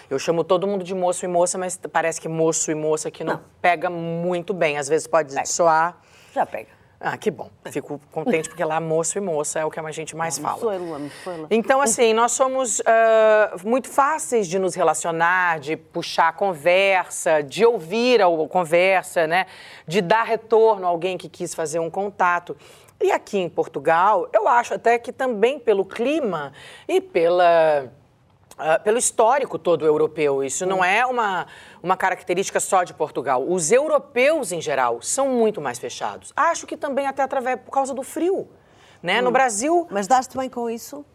Eu 0.10 0.18
chamo 0.18 0.42
todo 0.42 0.66
mundo 0.66 0.86
de 0.86 0.96
moço 0.96 1.26
e 1.26 1.28
moça, 1.28 1.58
mas 1.58 1.78
parece 1.92 2.22
que 2.22 2.30
moço 2.30 2.72
e 2.72 2.76
moça 2.76 3.10
aqui 3.10 3.26
não, 3.26 3.42
pega 3.62 3.90
muito 3.90 4.54
bem. 4.54 4.78
Às 4.78 4.88
vezes 4.88 5.06
pode 5.06 5.34
soar. 5.50 6.00
Já 6.34 6.46
pega. 6.46 6.70
Ah, 6.98 7.18
que 7.18 7.30
bom. 7.30 7.50
Fico 7.72 8.00
contente 8.12 8.48
porque 8.48 8.64
lá 8.64 8.80
moço 8.80 9.18
e 9.18 9.22
moça 9.22 9.60
é 9.60 9.66
o 9.66 9.70
que 9.70 9.80
a 9.80 9.92
gente 9.92 10.16
mais 10.16 10.40
fala. 10.40 10.58
Então, 11.52 11.82
assim, 11.82 12.14
nós 12.14 12.32
somos 12.32 12.82
ah, 12.86 13.54
muito 13.64 13.90
fáceis 13.90 14.48
de 14.48 14.58
nos 14.58 14.76
relacionar, 14.76 15.60
de 15.60 15.76
puxar 15.76 16.30
a 16.30 16.34
conversa, 16.34 17.44
de 17.44 17.66
ouvir 17.66 18.22
a 18.22 18.28
conversa, 18.48 19.28
né? 19.28 19.46
De 19.86 20.02
dar 20.02 20.24
retorno 20.24 20.86
a 20.88 20.90
alguém 20.90 21.18
que 21.18 21.28
quis 21.28 21.54
fazer 21.54 21.80
um 21.80 21.90
contato. 21.90 22.56
E 23.02 23.12
aqui 23.12 23.38
em 23.38 23.50
Portugal, 23.50 24.30
eu 24.34 24.48
acho 24.48 24.74
até 24.74 24.98
que 24.98 25.12
também 25.12 25.60
pelo 25.60 25.84
clima 25.86 26.54
e 26.88 27.02
pela. 27.02 27.92
ah, 28.58 28.80
pelo 28.80 28.98
histórico 28.98 29.60
todo 29.60 29.86
europeu. 29.86 30.44
Isso 30.44 30.66
não 30.66 30.84
é 30.84 31.06
uma, 31.06 31.46
uma 31.84 31.98
característica 31.98 32.60
só 32.60 32.84
de 32.84 32.94
Portugal. 32.94 33.44
Os 33.44 33.72
europeus, 33.72 34.52
em 34.52 34.62
geral, 34.62 35.02
são 35.02 35.30
muito 35.30 35.60
mais 35.60 35.78
fechados. 35.78 36.32
Acho 36.36 36.66
que 36.66 36.78
também 36.78 37.06
até 37.06 37.22
através 37.22 37.60
por 37.60 37.72
causa 37.72 37.94
do 37.94 38.02
frio. 38.02 38.48
Né? 39.04 39.22
No 39.22 39.30
Brasil, 39.30 39.88
Mas 39.92 40.08
dás-te 40.08 40.36
bem 40.36 40.50
com 40.50 40.70
isso? 40.70 41.06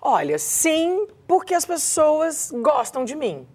Olha, 0.00 0.38
sim, 0.38 1.06
porque 1.26 1.54
as 1.54 1.64
pessoas 1.64 2.50
gostam 2.52 3.04
de 3.04 3.14
mim. 3.14 3.46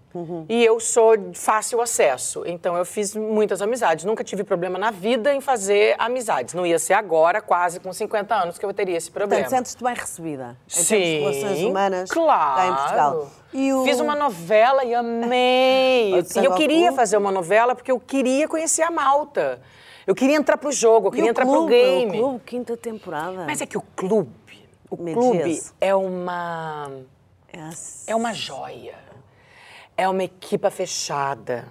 E 0.49 0.63
eu 0.63 0.79
sou 0.79 1.15
de 1.15 1.37
fácil 1.37 1.81
acesso. 1.81 2.43
Então 2.45 2.75
eu 2.75 2.85
fiz 2.85 3.15
muitas 3.15 3.61
amizades. 3.61 4.03
Nunca 4.05 4.23
tive 4.23 4.43
problema 4.43 4.77
na 4.77 4.91
vida 4.91 5.33
em 5.33 5.39
fazer 5.41 5.95
amizades. 5.97 6.53
Não 6.53 6.65
ia 6.65 6.77
ser 6.79 6.93
agora, 6.93 7.41
quase 7.41 7.79
com 7.79 7.91
50 7.93 8.35
anos, 8.35 8.57
que 8.57 8.65
eu 8.65 8.73
teria 8.73 8.97
esse 8.97 9.09
problema. 9.09 9.43
Portanto, 9.43 9.57
sentes-te 9.57 9.83
bem 9.83 9.93
recebida 9.93 10.57
em 10.67 10.69
Sim, 10.83 10.95
termos 10.95 11.07
de 11.07 11.19
relações 11.39 11.63
humanas 11.63 12.09
claro. 12.11 12.71
em 12.71 12.75
Portugal. 12.75 13.31
E 13.53 13.73
o... 13.73 13.83
Fiz 13.83 13.99
uma 13.99 14.15
novela 14.15 14.83
e 14.83 14.93
amei. 14.93 16.13
E 16.13 16.45
eu 16.45 16.55
queria 16.55 16.91
fazer 16.93 17.17
uma 17.17 17.31
novela 17.31 17.75
porque 17.75 17.91
eu 17.91 17.99
queria 17.99 18.47
conhecer 18.47 18.81
a 18.83 18.91
Malta. 18.91 19.61
Eu 20.05 20.15
queria 20.15 20.35
entrar 20.35 20.57
pro 20.57 20.71
jogo, 20.71 21.07
eu 21.07 21.11
queria 21.11 21.29
entrar 21.29 21.45
clube, 21.45 21.59
pro 21.59 21.67
game. 21.67 22.17
O 22.17 22.21
clube, 22.23 22.39
quinta 22.45 22.75
temporada. 22.75 23.45
Mas 23.45 23.61
é 23.61 23.65
que 23.65 23.77
o 23.77 23.81
clube, 23.95 24.31
o 24.89 24.97
Me 24.97 25.13
clube 25.13 25.43
diz. 25.43 25.73
é 25.79 25.93
uma 25.95 26.89
É, 27.53 27.61
assim. 27.61 28.11
é 28.11 28.15
uma 28.15 28.33
joia. 28.33 28.95
É 30.01 30.09
uma 30.09 30.23
equipa 30.23 30.71
fechada. 30.71 31.67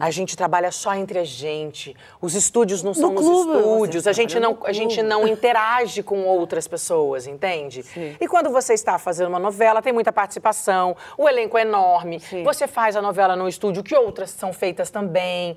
A 0.00 0.10
gente 0.10 0.36
trabalha 0.36 0.72
só 0.72 0.92
entre 0.94 1.18
a 1.20 1.24
gente. 1.24 1.94
Os 2.20 2.34
estúdios 2.34 2.82
não 2.82 2.92
são 2.92 3.14
clube, 3.14 3.52
você 3.52 3.58
estúdios. 3.60 4.06
A 4.08 4.12
gente 4.12 4.40
não, 4.40 4.58
a 4.64 4.72
gente 4.72 5.02
não 5.02 5.28
interage 5.28 6.02
com 6.02 6.24
outras 6.24 6.66
pessoas, 6.66 7.28
entende? 7.28 7.84
E 8.20 8.26
quando 8.26 8.50
você 8.50 8.74
está 8.74 8.98
fazendo 8.98 9.28
uma 9.28 9.38
novela, 9.38 9.80
tem 9.80 9.92
muita 9.92 10.12
participação, 10.12 10.96
o 11.16 11.28
elenco 11.28 11.56
é 11.56 11.62
enorme. 11.62 12.20
Você 12.42 12.66
faz 12.66 12.96
a 12.96 13.02
novela 13.02 13.36
no 13.36 13.46
estúdio 13.46 13.84
que 13.84 13.94
outras 13.94 14.30
são 14.30 14.52
feitas 14.52 14.90
também. 14.90 15.56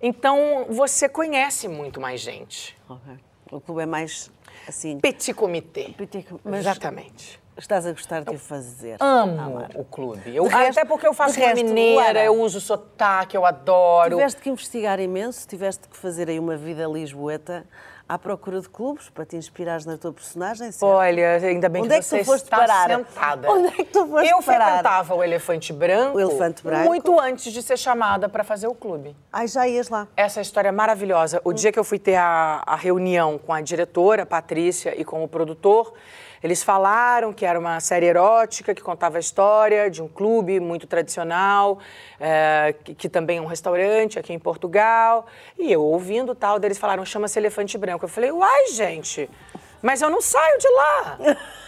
Então 0.00 0.64
você 0.70 1.06
conhece 1.06 1.68
muito 1.68 2.00
mais 2.00 2.20
gente. 2.22 2.74
Ok. 2.88 3.14
O 3.52 3.60
clube 3.60 3.82
é 3.82 3.86
mais 3.86 4.30
assim. 4.66 4.98
Petit 4.98 5.34
comité. 5.34 5.90
Petit 5.96 6.26
mas- 6.42 6.60
Exatamente. 6.60 7.43
Estás 7.56 7.86
a 7.86 7.92
gostar 7.92 8.24
de 8.24 8.36
fazer. 8.36 8.96
Amo 8.98 9.64
o 9.76 9.84
clube. 9.84 10.34
Eu- 10.34 10.44
resto- 10.48 10.80
até 10.80 10.84
porque 10.84 11.06
eu 11.06 11.14
faço 11.14 11.38
uma 11.40 11.54
mineira, 11.54 12.24
eu 12.24 12.40
uso 12.40 12.60
sotaque, 12.60 13.36
eu 13.36 13.46
adoro. 13.46 14.16
Tiveste 14.16 14.40
que 14.40 14.50
investigar 14.50 14.98
imenso, 14.98 15.46
tiveste 15.46 15.88
que 15.88 15.96
fazer 15.96 16.28
aí 16.28 16.38
uma 16.38 16.56
vida 16.56 16.84
lisboeta 16.86 17.64
à 18.08 18.18
procura 18.18 18.60
de 18.60 18.68
clubes 18.68 19.08
para 19.08 19.24
te 19.24 19.36
inspirares 19.36 19.86
na 19.86 19.96
tua 19.96 20.12
personagem. 20.12 20.72
certo? 20.72 20.84
Olha, 20.84 21.36
ainda 21.36 21.68
bem 21.68 21.82
Onde 21.82 21.90
que 21.90 21.94
é 21.94 21.98
que 22.00 22.04
você 22.04 22.18
tu 22.18 22.24
foste 22.24 22.44
está 22.44 22.56
parar? 22.58 22.88
sentada. 22.88 23.48
Onde 23.50 23.68
é 23.68 23.70
que 23.70 23.84
tu 23.84 24.04
foste 24.08 24.28
eu 24.28 24.42
parar? 24.42 24.64
frequentava 24.66 25.14
o 25.14 25.22
Elefante 25.24 25.72
Branco, 25.72 26.16
O 26.18 26.20
Elefante 26.20 26.62
Branco. 26.64 26.84
muito 26.86 27.20
antes 27.20 27.52
de 27.52 27.62
ser 27.62 27.76
chamada 27.78 28.28
para 28.28 28.42
fazer 28.42 28.66
o 28.66 28.74
clube. 28.74 29.16
Ai, 29.32 29.46
já 29.46 29.66
ias 29.68 29.88
lá. 29.88 30.08
Essa 30.16 30.40
história 30.40 30.68
é 30.70 30.72
maravilhosa. 30.72 31.40
O 31.44 31.52
dia 31.52 31.70
que 31.70 31.78
eu 31.78 31.84
fui 31.84 32.00
ter 32.00 32.16
a, 32.16 32.62
a 32.66 32.74
reunião 32.74 33.38
com 33.38 33.52
a 33.54 33.60
diretora, 33.60 34.26
Patrícia, 34.26 34.92
e 35.00 35.04
com 35.04 35.22
o 35.22 35.28
produtor, 35.28 35.94
eles 36.44 36.62
falaram 36.62 37.32
que 37.32 37.46
era 37.46 37.58
uma 37.58 37.80
série 37.80 38.04
erótica 38.04 38.74
que 38.74 38.82
contava 38.82 39.16
a 39.16 39.20
história 39.20 39.90
de 39.90 40.02
um 40.02 40.06
clube 40.06 40.60
muito 40.60 40.86
tradicional, 40.86 41.78
é, 42.20 42.74
que, 42.84 42.94
que 42.94 43.08
também 43.08 43.38
é 43.38 43.40
um 43.40 43.46
restaurante 43.46 44.18
aqui 44.18 44.30
em 44.30 44.38
Portugal. 44.38 45.24
E 45.58 45.72
eu 45.72 45.82
ouvindo 45.82 46.34
tal, 46.34 46.62
eles 46.62 46.76
falaram, 46.76 47.02
chama-se 47.02 47.38
Elefante 47.38 47.78
Branco. 47.78 48.04
Eu 48.04 48.10
falei, 48.10 48.30
uai, 48.30 48.66
gente, 48.72 49.30
mas 49.80 50.02
eu 50.02 50.10
não 50.10 50.20
saio 50.20 50.58
de 50.58 50.68
lá. 50.68 51.18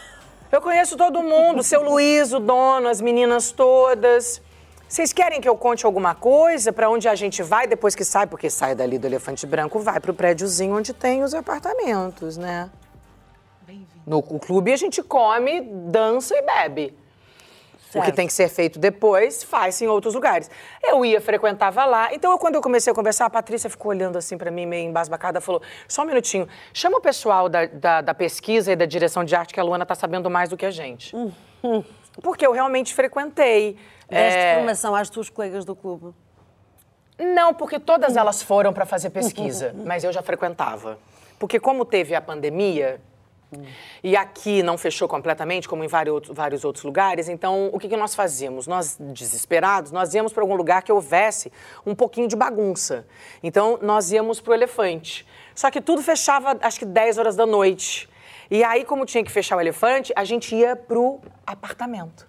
Eu 0.53 0.63
conheço 0.63 0.97
todo 0.97 1.25
mundo, 1.25 1.61
seu 1.61 1.83
Luiz, 1.83 2.33
o 2.33 2.39
dono, 2.39 2.89
as 2.89 3.01
meninas 3.01 3.51
todas. 3.51 4.41
Vocês 4.89 5.13
querem 5.13 5.41
que 5.41 5.49
eu 5.49 5.57
conte 5.57 5.85
alguma 5.85 6.15
coisa 6.15 6.73
para 6.73 6.89
onde 6.89 7.09
a 7.09 7.17
gente 7.17 7.43
vai 7.43 7.67
depois 7.67 7.97
que 7.97 8.05
sai? 8.05 8.29
Porque 8.29 8.49
sai 8.49 8.73
dali 8.73 8.97
do 8.97 9.09
Elefante 9.09 9.45
Branco, 9.45 9.81
vai 9.81 9.99
pro 9.99 10.15
prédiozinho 10.15 10.77
onde 10.77 10.95
tem 10.95 11.25
os 11.25 11.35
apartamentos, 11.35 12.37
né? 12.37 12.71
No 14.07 14.23
clube 14.23 14.73
a 14.73 14.77
gente 14.77 15.03
come, 15.03 15.61
dança 15.61 16.37
e 16.37 16.43
bebe. 16.43 16.97
O 17.95 18.03
que 18.03 18.13
tem 18.13 18.27
que 18.27 18.33
ser 18.33 18.49
feito 18.49 18.79
depois, 18.79 19.43
faz 19.43 19.81
em 19.81 19.87
outros 19.87 20.15
lugares. 20.15 20.51
Eu 20.83 21.05
ia, 21.05 21.21
frequentava 21.21 21.85
lá. 21.85 22.13
Então, 22.13 22.31
eu, 22.31 22.39
quando 22.39 22.57
eu 22.57 22.61
comecei 22.61 22.93
a 22.93 22.95
conversar, 22.95 23.27
a 23.27 23.31
Patrícia 23.31 23.71
ficou 23.71 23.91
olhando 23.91 24.19
assim 24.19 24.37
para 24.37 24.51
mim, 24.51 24.67
meio 24.67 24.89
embasbacada, 24.89 25.41
falou: 25.41 25.63
só 25.89 26.03
um 26.03 26.05
minutinho, 26.05 26.47
chama 26.75 26.99
o 26.99 27.01
pessoal 27.01 27.49
da, 27.49 27.67
da, 27.67 28.01
da 28.03 28.15
pesquisa 28.15 28.73
e 28.73 28.77
da 28.77 28.85
direção 28.85 29.25
de 29.25 29.35
arte, 29.35 29.55
que 29.55 29.61
a 29.61 29.63
Luana 29.63 29.85
está 29.85 29.95
sabendo 29.95 30.29
mais 30.29 30.51
do 30.51 30.57
que 30.57 30.67
a 30.67 30.71
gente. 30.71 31.15
Uhum. 31.17 31.83
Porque 32.23 32.47
eu 32.47 32.53
realmente 32.53 32.95
frequentei. 32.95 33.77
Deste 34.09 34.39
é... 34.39 34.55
formação 34.57 34.95
às 34.95 35.09
tuas 35.11 35.29
colegas 35.29 35.65
do 35.65 35.75
clube? 35.75 36.15
Não, 37.19 37.55
porque 37.55 37.79
todas 37.79 38.15
elas 38.15 38.43
foram 38.43 38.73
para 38.73 38.85
fazer 38.85 39.11
pesquisa, 39.11 39.75
mas 39.85 40.05
eu 40.05 40.13
já 40.13 40.23
frequentava. 40.23 40.99
Porque 41.39 41.59
como 41.59 41.85
teve 41.85 42.15
a 42.15 42.21
pandemia, 42.21 43.01
e 44.03 44.17
aqui 44.17 44.63
não 44.63 44.77
fechou 44.77 45.07
completamente, 45.07 45.69
como 45.69 45.85
em 45.85 45.87
vários, 45.87 46.65
outros 46.65 46.85
lugares, 46.85 47.29
então 47.29 47.71
o 47.73 47.79
que, 47.79 47.89
que 47.89 47.97
nós 47.97 48.15
fazíamos? 48.15 48.67
Nós, 48.67 48.97
desesperados, 48.99 49.93
nós 49.93 50.15
íamos 50.15 50.33
para 50.33 50.43
algum 50.43 50.57
lugar 50.57 50.83
que 50.83 50.93
houvesse 50.93 51.53
um 51.85 51.95
pouquinho 51.95 52.27
de 52.27 52.35
bagunça. 52.35 53.07
Então 53.43 53.79
nós 53.81 54.11
íamos 54.11 54.41
para 54.41 54.51
o 54.51 54.55
Elefante. 54.55 55.27
Só 55.55 55.71
que 55.71 55.81
tudo 55.81 56.03
fechava, 56.03 56.57
acho 56.61 56.79
que 56.79 56.85
10 56.85 57.19
horas 57.19 57.37
da 57.37 57.47
noite. 57.47 58.09
E 58.51 58.63
aí, 58.63 58.85
como 58.85 59.05
tinha 59.05 59.25
que 59.25 59.31
fechar 59.31 59.57
o 59.57 59.61
Elefante, 59.61 60.13
a 60.15 60.25
gente 60.25 60.55
ia 60.55 60.77
para 60.77 60.99
o 60.99 61.21
apartamento. 61.47 62.29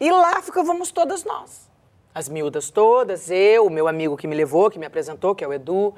E 0.00 0.10
lá 0.10 0.40
ficávamos 0.42 0.90
todas 0.90 1.24
nós. 1.24 1.68
As 2.14 2.28
miúdas 2.28 2.70
todas, 2.70 3.30
eu, 3.30 3.66
o 3.66 3.70
meu 3.70 3.86
amigo 3.86 4.16
que 4.16 4.26
me 4.26 4.34
levou, 4.34 4.70
que 4.70 4.78
me 4.78 4.86
apresentou, 4.86 5.34
que 5.34 5.44
é 5.44 5.48
o 5.48 5.52
Edu. 5.52 5.94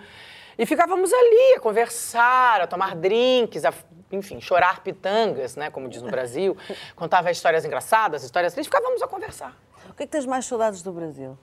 E 0.59 0.67
ficávamos 0.67 1.12
ali 1.12 1.55
a 1.57 1.61
conversar, 1.61 2.61
a 2.61 2.67
tomar 2.67 2.95
drinks, 2.95 3.65
a, 3.65 3.73
enfim, 4.12 4.40
chorar 4.40 4.83
pitangas, 4.83 5.57
né, 5.57 5.70
como 5.70 5.88
diz 5.88 6.03
no 6.03 6.11
Brasil. 6.11 6.57
Contava 6.94 7.31
histórias 7.31 7.64
engraçadas, 7.64 8.22
histórias 8.22 8.53
tristes, 8.53 8.72
ficávamos 8.72 9.03
a 9.03 9.09
conversar. 9.09 9.57
O 9.88 9.94
que 9.94 10.05
é 10.05 10.07
que 10.07 10.12
tens 10.12 10.27
mais 10.27 10.46
saudades 10.46 10.83
do 10.83 10.92
Brasil? 10.92 11.37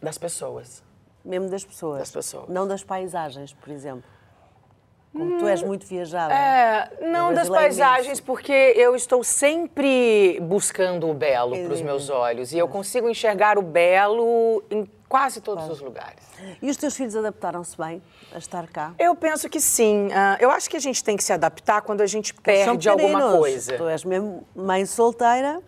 Das 0.00 0.18
pessoas. 0.18 0.82
Mesmo 1.24 1.48
das 1.48 1.64
pessoas? 1.64 1.98
Das 1.98 2.10
pessoas. 2.10 2.48
Não 2.48 2.66
das 2.66 2.82
paisagens, 2.82 3.52
por 3.52 3.70
exemplo? 3.70 4.08
Como 5.12 5.38
tu 5.38 5.46
és 5.46 5.62
muito 5.62 5.86
viajada. 5.86 6.32
É, 6.32 6.90
não 7.02 7.34
das 7.34 7.48
paisagens, 7.48 8.18
porque 8.18 8.52
eu 8.52 8.96
estou 8.96 9.22
sempre 9.22 10.38
buscando 10.40 11.08
o 11.08 11.12
belo 11.12 11.54
para 11.64 11.74
os 11.74 11.82
meus 11.82 12.08
olhos. 12.08 12.52
E 12.52 12.58
eu 12.58 12.66
consigo 12.66 13.08
enxergar 13.10 13.58
o 13.58 13.62
belo 13.62 14.64
em 14.70 14.88
quase 15.12 15.42
todos 15.42 15.64
claro. 15.64 15.74
os 15.74 15.80
lugares. 15.82 16.24
E 16.62 16.70
os 16.70 16.78
teus 16.78 16.96
filhos 16.96 17.14
adaptaram-se 17.14 17.76
bem 17.76 18.02
a 18.34 18.38
estar 18.38 18.66
cá? 18.68 18.94
Eu 18.98 19.14
penso 19.14 19.50
que 19.50 19.60
sim. 19.60 20.06
Uh, 20.06 20.40
eu 20.40 20.50
acho 20.50 20.70
que 20.70 20.76
a 20.78 20.80
gente 20.80 21.04
tem 21.04 21.14
que 21.14 21.22
se 21.22 21.32
adaptar 21.32 21.82
quando 21.82 22.00
a 22.00 22.06
gente 22.06 22.32
perde 22.32 22.88
alguma 22.88 23.32
coisa. 23.36 23.76
Tu 23.76 23.86
és 23.86 24.04
mesmo 24.04 24.46
mãe 24.56 24.86
solteira 24.86 25.60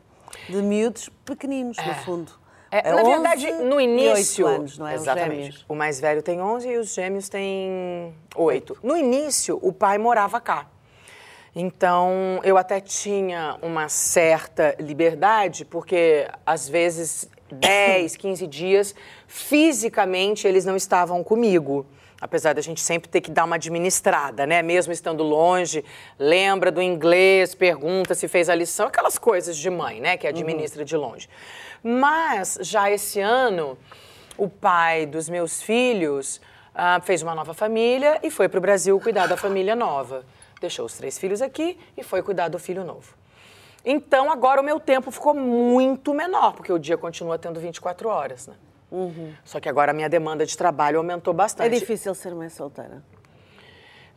de 0.49 0.63
miúdos 0.63 1.11
pequeninos, 1.27 1.77
é. 1.79 1.87
no 1.87 1.95
fundo. 1.97 2.44
É, 2.77 2.93
na 2.93 3.05
verdade, 3.05 3.53
no 3.53 3.81
início. 3.81 4.49
Anos, 4.49 4.77
não 4.77 4.89
é? 4.89 4.95
Exatamente. 4.95 5.65
O 5.69 5.77
mais 5.77 6.01
velho 6.01 6.21
tem 6.23 6.41
11 6.41 6.69
e 6.69 6.77
os 6.77 6.93
gêmeos 6.93 7.29
têm 7.29 8.13
8. 8.35 8.79
No 8.83 8.97
início, 8.97 9.61
o 9.63 9.73
pai 9.73 9.97
morava 9.97 10.41
cá. 10.41 10.67
Então, 11.55 12.41
eu 12.43 12.59
até 12.59 12.81
tinha 12.81 13.57
uma 13.63 13.89
certa 13.89 14.75
liberdade, 14.81 15.65
porque 15.65 16.29
às 16.45 16.69
vezes 16.69 17.31
10, 17.49 18.17
15 18.17 18.47
dias, 18.49 18.95
fisicamente 19.29 20.49
eles 20.49 20.65
não 20.65 20.75
estavam 20.75 21.23
comigo. 21.23 21.87
Apesar 22.25 22.55
da 22.55 22.63
gente 22.63 22.81
sempre 22.81 23.07
ter 23.07 23.21
que 23.21 23.31
dar 23.31 23.45
uma 23.45 23.57
administrada, 23.57 24.47
né? 24.47 24.63
Mesmo 24.63 24.95
estando 24.95 25.23
longe, 25.23 25.85
lembra 26.19 26.73
do 26.73 26.81
inglês, 26.81 27.55
pergunta 27.55 28.15
se 28.15 28.27
fez 28.27 28.49
a 28.49 28.55
lição, 28.55 28.87
aquelas 28.87 29.19
coisas 29.19 29.55
de 29.55 29.69
mãe, 29.69 30.01
né? 30.01 30.17
Que 30.17 30.27
administra 30.27 30.81
uhum. 30.81 30.87
de 30.87 30.97
longe. 30.97 31.29
Mas 31.83 32.57
já 32.63 32.91
esse 32.91 33.21
ano, 33.21 33.77
o 34.39 34.49
pai 34.49 35.05
dos 35.05 35.29
meus 35.29 35.63
filhos 35.63 36.41
uh, 36.75 36.99
fez 37.03 37.21
uma 37.21 37.35
nova 37.35 37.53
família 37.53 38.19
e 38.23 38.31
foi 38.31 38.49
para 38.49 38.57
o 38.57 38.63
Brasil 38.63 38.99
cuidar 38.99 39.27
da 39.27 39.37
família 39.37 39.77
nova. 39.77 40.25
Deixou 40.63 40.87
os 40.87 40.95
três 40.95 41.19
filhos 41.19 41.43
aqui 41.43 41.79
e 41.95 42.03
foi 42.03 42.23
cuidar 42.23 42.49
do 42.49 42.59
filho 42.59 42.85
novo. 42.85 43.13
Então 43.85 44.33
agora 44.33 44.63
o 44.63 44.65
meu 44.65 44.81
tempo 44.81 45.11
ficou 45.11 45.35
muito 45.35 46.15
menor, 46.15 46.55
porque 46.55 46.73
o 46.73 46.79
dia 46.79 46.97
continua 46.97 47.39
tendo 47.39 47.61
24 47.61 48.09
horas, 48.09 48.47
né? 48.47 48.55
Uhum. 48.91 49.33
Só 49.45 49.61
que 49.61 49.69
agora 49.69 49.91
a 49.91 49.95
minha 49.95 50.09
demanda 50.09 50.47
de 50.47 50.57
trabalho 50.57 50.99
aumentou 50.99 51.35
bastante. 51.35 51.75
É 51.75 51.79
difícil 51.79 52.15
ser 52.15 52.35
mãe 52.35 52.49
solteira? 52.49 53.03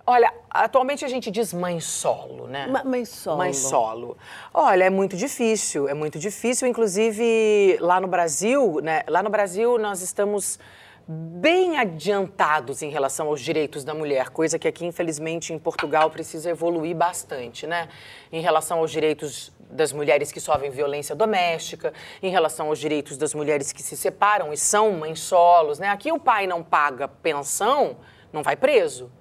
Olha, 0.10 0.34
atualmente 0.50 1.04
a 1.04 1.08
gente 1.10 1.30
diz 1.30 1.52
mãe 1.52 1.82
solo, 1.82 2.48
né? 2.48 2.66
mãe 2.86 3.04
solo. 3.04 3.38
Mãe 3.40 3.52
solo. 3.52 4.18
Olha, 4.54 4.86
é 4.86 4.90
muito 4.90 5.18
difícil, 5.18 5.90
é 5.90 5.94
muito 5.94 6.18
difícil. 6.18 6.66
Inclusive, 6.66 7.78
lá 7.82 8.00
no 8.00 8.08
Brasil, 8.08 8.80
né? 8.82 9.04
Lá 9.10 9.22
no 9.22 9.30
Brasil 9.30 9.78
nós 9.78 10.02
estamos 10.02 10.58
bem 11.06 11.78
adiantados 11.78 12.82
em 12.82 12.90
relação 12.90 13.28
aos 13.28 13.42
direitos 13.42 13.84
da 13.84 13.94
mulher, 13.94 14.30
coisa 14.30 14.60
que 14.60 14.68
aqui, 14.68 14.86
infelizmente, 14.86 15.54
em 15.54 15.60
Portugal 15.60 16.10
precisa 16.10 16.50
evoluir 16.50 16.96
bastante, 16.96 17.68
né? 17.68 17.90
Em 18.32 18.42
relação 18.42 18.80
aos 18.80 18.92
direitos 18.92 19.52
das 19.70 19.92
mulheres 19.92 20.32
que 20.32 20.40
sofrem 20.40 20.72
violência 20.72 21.16
doméstica, 21.16 21.94
em 22.22 22.30
relação 22.30 22.68
aos 22.68 22.80
direitos 22.80 23.18
das 23.18 23.34
mulheres 23.34 23.72
que 23.72 23.82
se 23.82 23.98
separam 23.98 24.54
e 24.54 24.58
são 24.58 24.92
mães 24.92 25.20
solos, 25.20 25.80
né? 25.80 25.90
Aqui 25.90 26.12
o 26.12 26.20
pai 26.20 26.48
não 26.48 26.64
paga 26.64 27.08
pensão, 27.08 27.98
não 28.32 28.44
vai 28.44 28.56
preso. 28.56 29.12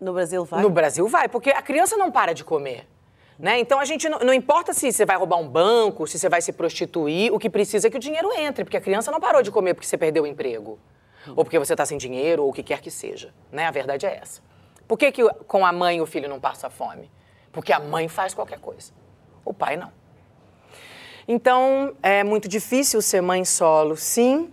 No 0.00 0.12
Brasil 0.12 0.44
vai? 0.44 0.62
No 0.62 0.70
Brasil 0.70 1.08
vai, 1.08 1.28
porque 1.28 1.50
a 1.50 1.62
criança 1.62 1.96
não 1.96 2.10
para 2.10 2.32
de 2.32 2.44
comer. 2.44 2.86
Né? 3.38 3.58
Então 3.58 3.80
a 3.80 3.84
gente 3.84 4.08
não, 4.08 4.20
não, 4.20 4.32
importa 4.32 4.72
se 4.72 4.92
você 4.92 5.04
vai 5.04 5.16
roubar 5.16 5.38
um 5.38 5.48
banco, 5.48 6.06
se 6.06 6.18
você 6.18 6.28
vai 6.28 6.40
se 6.40 6.52
prostituir, 6.52 7.32
o 7.32 7.38
que 7.38 7.50
precisa 7.50 7.88
é 7.88 7.90
que 7.90 7.96
o 7.96 8.00
dinheiro 8.00 8.32
entre, 8.32 8.64
porque 8.64 8.76
a 8.76 8.80
criança 8.80 9.10
não 9.10 9.18
parou 9.18 9.42
de 9.42 9.50
comer 9.50 9.74
porque 9.74 9.86
você 9.86 9.98
perdeu 9.98 10.22
o 10.22 10.26
emprego, 10.26 10.78
ou 11.34 11.44
porque 11.44 11.58
você 11.58 11.74
está 11.74 11.84
sem 11.84 11.98
dinheiro, 11.98 12.44
ou 12.44 12.50
o 12.50 12.52
que 12.52 12.62
quer 12.62 12.80
que 12.80 12.90
seja. 12.90 13.34
Né? 13.50 13.66
A 13.66 13.70
verdade 13.72 14.06
é 14.06 14.16
essa. 14.22 14.40
Por 14.86 14.96
que, 14.96 15.10
que 15.10 15.28
com 15.46 15.66
a 15.66 15.72
mãe 15.72 16.00
o 16.00 16.06
filho 16.06 16.28
não 16.28 16.38
passa 16.38 16.70
fome? 16.70 17.10
Porque 17.50 17.72
a 17.72 17.80
mãe 17.80 18.08
faz 18.08 18.34
qualquer 18.34 18.60
coisa, 18.60 18.92
o 19.44 19.52
pai 19.52 19.76
não. 19.76 19.92
Então 21.26 21.94
é 22.02 22.22
muito 22.22 22.48
difícil 22.48 23.00
ser 23.00 23.20
mãe 23.20 23.44
solo, 23.44 23.96
sim, 23.96 24.52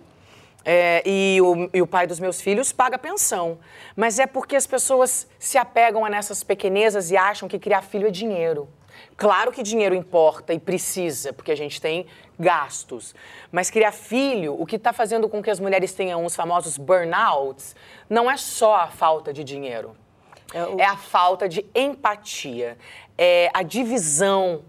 é, 0.63 1.01
e, 1.05 1.41
o, 1.41 1.69
e, 1.73 1.81
o, 1.81 1.87
pai 1.87 2.05
dos 2.05 2.19
meus 2.19 2.39
filhos 2.39 2.71
paga 2.71 2.97
pensão. 2.97 3.57
Mas 3.95 4.19
é 4.19 4.27
porque 4.27 4.55
as 4.55 4.67
pessoas 4.67 5.27
se 5.39 5.57
apegam 5.57 6.05
a 6.05 6.09
nessas 6.09 6.43
pequenezas 6.43 7.11
e 7.11 7.17
acham 7.17 7.49
que 7.49 7.57
criar 7.57 7.81
filho 7.81 8.07
é 8.07 8.11
dinheiro. 8.11 8.69
Claro 9.17 9.51
que 9.51 9.63
dinheiro 9.63 9.95
importa 9.95 10.53
e 10.53 10.59
precisa, 10.59 11.33
porque 11.33 11.51
a 11.51 11.55
gente 11.55 11.81
tem 11.81 12.05
gastos. 12.39 13.15
Mas 13.51 13.69
criar 13.69 13.91
filho, 13.91 14.59
o 14.59 14.65
que 14.65 14.75
está 14.75 14.93
fazendo 14.93 15.27
com 15.27 15.41
que 15.41 15.49
as 15.49 15.59
mulheres 15.59 15.93
tenham 15.93 16.23
os 16.25 16.35
famosos 16.35 16.77
burnouts, 16.77 17.75
não 18.09 18.29
é 18.29 18.37
só 18.37 18.75
a 18.75 18.87
falta 18.87 19.33
de 19.33 19.43
dinheiro. 19.43 19.95
É, 20.53 20.63
o... 20.63 20.79
é 20.79 20.85
a 20.85 20.97
falta 20.97 21.47
de 21.47 21.65
empatia, 21.73 22.77
é 23.17 23.49
a 23.53 23.63
divisão 23.63 24.63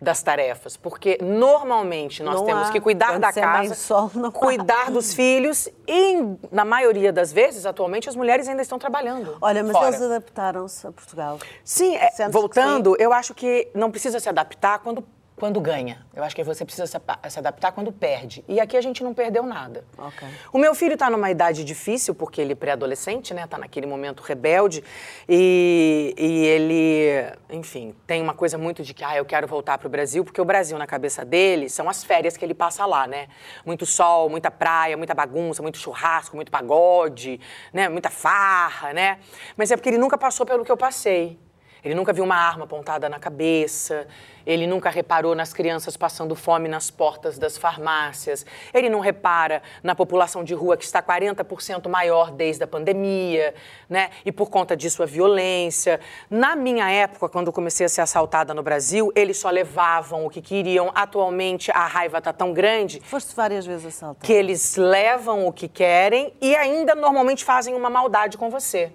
das 0.00 0.22
tarefas, 0.22 0.76
porque 0.76 1.18
normalmente 1.22 2.22
nós 2.22 2.34
não 2.34 2.44
temos 2.44 2.68
há. 2.68 2.72
que 2.72 2.80
cuidar 2.80 3.12
Quando 3.12 3.22
da 3.22 3.32
casa, 3.32 3.74
sol, 3.74 4.10
cuidar 4.32 4.88
há. 4.88 4.90
dos 4.90 5.14
filhos 5.14 5.68
e, 5.88 6.36
na 6.52 6.64
maioria 6.64 7.12
das 7.12 7.32
vezes, 7.32 7.64
atualmente, 7.64 8.08
as 8.08 8.14
mulheres 8.14 8.46
ainda 8.46 8.60
estão 8.60 8.78
trabalhando. 8.78 9.38
Olha, 9.40 9.62
mas 9.62 9.72
fora. 9.72 9.88
eles 9.88 10.02
adaptaram-se 10.02 10.86
a 10.86 10.92
Portugal. 10.92 11.38
Sim, 11.64 11.96
é, 11.96 12.28
voltando, 12.28 12.94
eu 12.98 13.12
acho 13.12 13.32
que 13.34 13.68
não 13.74 13.90
precisa 13.90 14.20
se 14.20 14.28
adaptar 14.28 14.80
quando 14.80 15.02
quando 15.36 15.60
ganha. 15.60 16.04
Eu 16.14 16.24
acho 16.24 16.34
que 16.34 16.42
você 16.42 16.64
precisa 16.64 16.86
se 16.86 17.38
adaptar 17.38 17.70
quando 17.70 17.92
perde. 17.92 18.42
E 18.48 18.58
aqui 18.58 18.74
a 18.74 18.80
gente 18.80 19.04
não 19.04 19.12
perdeu 19.12 19.42
nada. 19.42 19.84
Okay. 19.96 20.28
O 20.50 20.56
meu 20.56 20.74
filho 20.74 20.94
está 20.94 21.10
numa 21.10 21.30
idade 21.30 21.62
difícil, 21.62 22.14
porque 22.14 22.40
ele 22.40 22.52
é 22.52 22.56
pré-adolescente, 22.56 23.34
né? 23.34 23.44
Está 23.44 23.58
naquele 23.58 23.86
momento 23.86 24.22
rebelde. 24.22 24.82
E, 25.28 26.14
e, 26.16 26.46
ele, 26.46 27.32
enfim, 27.50 27.94
tem 28.06 28.22
uma 28.22 28.32
coisa 28.32 28.56
muito 28.56 28.82
de 28.82 28.94
que, 28.94 29.04
ah, 29.04 29.14
eu 29.14 29.26
quero 29.26 29.46
voltar 29.46 29.76
para 29.76 29.86
o 29.86 29.90
Brasil, 29.90 30.24
porque 30.24 30.40
o 30.40 30.44
Brasil, 30.44 30.78
na 30.78 30.86
cabeça 30.86 31.22
dele, 31.22 31.68
são 31.68 31.86
as 31.86 32.02
férias 32.02 32.34
que 32.34 32.44
ele 32.44 32.54
passa 32.54 32.86
lá, 32.86 33.06
né? 33.06 33.28
Muito 33.64 33.84
sol, 33.84 34.30
muita 34.30 34.50
praia, 34.50 34.96
muita 34.96 35.14
bagunça, 35.14 35.60
muito 35.60 35.76
churrasco, 35.76 36.34
muito 36.34 36.50
pagode, 36.50 37.38
né? 37.74 37.90
Muita 37.90 38.08
farra, 38.08 38.94
né? 38.94 39.18
Mas 39.54 39.70
é 39.70 39.76
porque 39.76 39.90
ele 39.90 39.98
nunca 39.98 40.16
passou 40.16 40.46
pelo 40.46 40.64
que 40.64 40.72
eu 40.72 40.78
passei. 40.78 41.38
Ele 41.86 41.94
nunca 41.94 42.12
viu 42.12 42.24
uma 42.24 42.34
arma 42.34 42.64
apontada 42.64 43.08
na 43.08 43.20
cabeça, 43.20 44.08
ele 44.44 44.66
nunca 44.66 44.90
reparou 44.90 45.36
nas 45.36 45.52
crianças 45.52 45.96
passando 45.96 46.34
fome 46.34 46.68
nas 46.68 46.90
portas 46.90 47.38
das 47.38 47.56
farmácias, 47.56 48.44
ele 48.74 48.90
não 48.90 48.98
repara 48.98 49.62
na 49.84 49.94
população 49.94 50.42
de 50.42 50.52
rua 50.52 50.76
que 50.76 50.84
está 50.84 51.00
40% 51.00 51.88
maior 51.88 52.32
desde 52.32 52.64
a 52.64 52.66
pandemia, 52.66 53.54
né? 53.88 54.10
E 54.24 54.32
por 54.32 54.50
conta 54.50 54.76
disso 54.76 55.00
a 55.00 55.06
violência. 55.06 56.00
Na 56.28 56.56
minha 56.56 56.90
época, 56.90 57.28
quando 57.28 57.52
comecei 57.52 57.86
a 57.86 57.88
ser 57.88 58.00
assaltada 58.00 58.52
no 58.52 58.64
Brasil, 58.64 59.12
eles 59.14 59.38
só 59.38 59.48
levavam 59.48 60.26
o 60.26 60.30
que 60.30 60.42
queriam. 60.42 60.90
Atualmente 60.92 61.70
a 61.70 61.86
raiva 61.86 62.18
está 62.18 62.32
tão 62.32 62.52
grande. 62.52 63.00
Foste 63.04 63.32
várias 63.36 63.64
vezes 63.64 63.86
assaltada. 63.86 64.26
Que 64.26 64.32
eles 64.32 64.74
levam 64.74 65.46
o 65.46 65.52
que 65.52 65.68
querem 65.68 66.34
e 66.40 66.56
ainda 66.56 66.96
normalmente 66.96 67.44
fazem 67.44 67.76
uma 67.76 67.88
maldade 67.88 68.36
com 68.36 68.50
você 68.50 68.90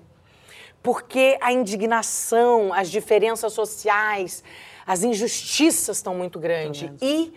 porque 0.82 1.38
a 1.42 1.52
indignação, 1.52 2.74
as 2.74 2.90
diferenças 2.90 3.54
sociais, 3.54 4.44
as 4.86 5.04
injustiças 5.04 5.98
estão 5.98 6.16
muito 6.16 6.40
grandes. 6.40 6.90
E 7.02 7.34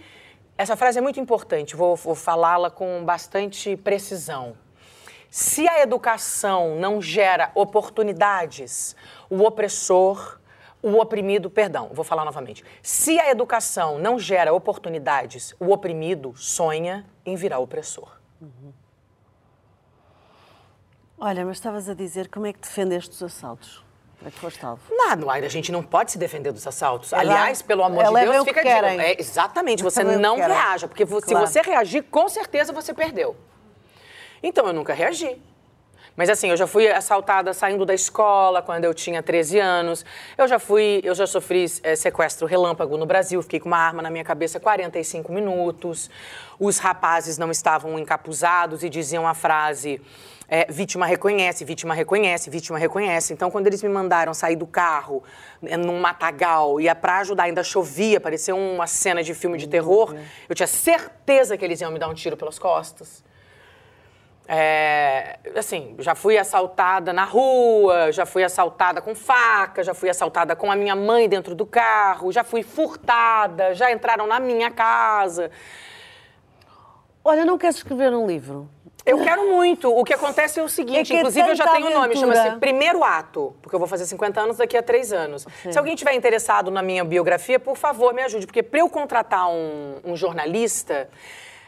essa 0.56 0.76
frase 0.76 0.98
é 0.98 1.02
muito 1.02 1.18
importante, 1.18 1.76
vou, 1.76 1.96
vou 1.96 2.14
falá-la 2.14 2.70
com 2.70 3.04
bastante 3.04 3.76
precisão. 3.76 4.56
Se 5.28 5.68
a 5.68 5.80
educação 5.80 6.76
não 6.76 7.02
gera 7.02 7.50
oportunidades, 7.56 8.94
o 9.28 9.42
opressor, 9.42 10.38
o 10.80 11.00
oprimido, 11.00 11.50
perdão, 11.50 11.90
vou 11.92 12.04
falar 12.04 12.24
novamente. 12.24 12.64
Se 12.80 13.18
a 13.18 13.30
educação 13.30 13.98
não 13.98 14.16
gera 14.16 14.52
oportunidades, 14.52 15.52
o 15.58 15.72
oprimido 15.72 16.34
sonha 16.36 17.04
em 17.26 17.34
virar 17.34 17.58
opressor. 17.58 18.16
Uhum. 18.40 18.72
Olha, 21.18 21.44
mas 21.44 21.56
estavas 21.56 21.88
a 21.88 21.94
dizer 21.94 22.28
como 22.28 22.46
é 22.46 22.52
que 22.52 22.60
defendeste 22.60 23.10
os 23.10 23.22
assaltos? 23.22 23.84
É 24.24 24.30
que 24.30 24.38
foste 24.38 24.64
alvo? 24.64 24.80
Nada, 24.90 25.30
a 25.30 25.48
gente 25.48 25.70
não 25.70 25.82
pode 25.82 26.12
se 26.12 26.18
defender 26.18 26.50
dos 26.50 26.66
assaltos. 26.66 27.12
Ela, 27.12 27.22
Aliás, 27.22 27.60
pelo 27.60 27.82
amor 27.84 28.04
de 28.04 28.20
Deus, 28.30 28.44
fica 28.44 28.62
de... 28.62 28.68
é, 28.68 29.20
Exatamente, 29.20 29.82
você 29.82 30.02
não 30.02 30.36
reaja, 30.36 30.88
porque 30.88 31.04
claro. 31.04 31.26
se 31.26 31.34
você 31.34 31.60
reagir, 31.60 32.02
com 32.04 32.26
certeza 32.28 32.72
você 32.72 32.94
perdeu. 32.94 33.36
Então 34.42 34.66
eu 34.66 34.72
nunca 34.72 34.94
reagi. 34.94 35.40
Mas 36.16 36.30
assim, 36.30 36.48
eu 36.48 36.56
já 36.56 36.66
fui 36.66 36.88
assaltada 36.88 37.52
saindo 37.52 37.84
da 37.84 37.92
escola 37.92 38.62
quando 38.62 38.84
eu 38.84 38.94
tinha 38.94 39.22
13 39.22 39.58
anos. 39.58 40.04
Eu 40.38 40.46
já 40.46 40.58
fui, 40.60 41.00
eu 41.02 41.14
já 41.14 41.26
sofri 41.26 41.66
é, 41.82 41.96
sequestro 41.96 42.46
relâmpago 42.46 42.96
no 42.96 43.04
Brasil, 43.04 43.42
fiquei 43.42 43.58
com 43.58 43.66
uma 43.66 43.78
arma 43.78 44.00
na 44.00 44.10
minha 44.10 44.22
cabeça 44.22 44.60
45 44.60 45.32
minutos. 45.32 46.08
Os 46.58 46.78
rapazes 46.78 47.36
não 47.36 47.50
estavam 47.50 47.98
encapuzados 47.98 48.84
e 48.84 48.88
diziam 48.88 49.26
a 49.26 49.34
frase 49.34 50.00
é, 50.48 50.70
vítima 50.70 51.06
reconhece, 51.06 51.64
vítima 51.64 51.94
reconhece, 51.94 52.50
vítima 52.50 52.78
reconhece. 52.78 53.32
Então, 53.32 53.50
quando 53.50 53.66
eles 53.66 53.82
me 53.82 53.88
mandaram 53.88 54.34
sair 54.34 54.56
do 54.56 54.66
carro 54.66 55.22
é, 55.64 55.76
num 55.76 56.00
matagal 56.00 56.80
e 56.80 56.94
para 56.94 57.18
ajudar, 57.18 57.44
ainda 57.44 57.62
chovia, 57.62 58.20
parecia 58.20 58.54
uma 58.54 58.86
cena 58.86 59.22
de 59.22 59.34
filme 59.34 59.58
de 59.58 59.68
terror, 59.68 60.14
eu 60.48 60.54
tinha 60.54 60.66
certeza 60.66 61.56
que 61.56 61.64
eles 61.64 61.80
iam 61.80 61.90
me 61.90 61.98
dar 61.98 62.08
um 62.08 62.14
tiro 62.14 62.36
pelas 62.36 62.58
costas. 62.58 63.24
É, 64.46 65.38
assim, 65.56 65.96
já 65.98 66.14
fui 66.14 66.36
assaltada 66.36 67.14
na 67.14 67.24
rua, 67.24 68.12
já 68.12 68.26
fui 68.26 68.44
assaltada 68.44 69.00
com 69.00 69.14
faca, 69.14 69.82
já 69.82 69.94
fui 69.94 70.10
assaltada 70.10 70.54
com 70.54 70.70
a 70.70 70.76
minha 70.76 70.94
mãe 70.94 71.28
dentro 71.28 71.54
do 71.54 71.64
carro, 71.64 72.30
já 72.30 72.44
fui 72.44 72.62
furtada, 72.62 73.74
já 73.74 73.90
entraram 73.90 74.26
na 74.26 74.38
minha 74.38 74.70
casa. 74.70 75.50
Olha, 77.24 77.46
não 77.46 77.56
queres 77.56 77.76
escrever 77.76 78.12
um 78.12 78.26
livro? 78.26 78.68
Eu 79.06 79.22
quero 79.22 79.50
muito. 79.50 79.90
O 79.94 80.02
que 80.02 80.14
acontece 80.14 80.58
é 80.58 80.62
o 80.62 80.68
seguinte, 80.68 81.12
é 81.12 81.18
inclusive 81.18 81.50
eu 81.50 81.54
já 81.54 81.68
tenho 81.68 81.88
o 81.88 81.90
um 81.90 81.94
nome, 81.94 82.16
chama-se 82.16 82.56
Primeiro 82.58 83.04
Ato, 83.04 83.54
porque 83.60 83.74
eu 83.74 83.78
vou 83.78 83.86
fazer 83.86 84.06
50 84.06 84.40
anos 84.40 84.56
daqui 84.56 84.76
a 84.76 84.82
três 84.82 85.12
anos. 85.12 85.46
Sim. 85.62 85.72
Se 85.72 85.78
alguém 85.78 85.94
tiver 85.94 86.14
interessado 86.14 86.70
na 86.70 86.82
minha 86.82 87.04
biografia, 87.04 87.60
por 87.60 87.76
favor, 87.76 88.14
me 88.14 88.22
ajude, 88.22 88.46
porque 88.46 88.62
para 88.62 88.80
eu 88.80 88.88
contratar 88.88 89.48
um, 89.48 90.00
um 90.04 90.16
jornalista, 90.16 91.08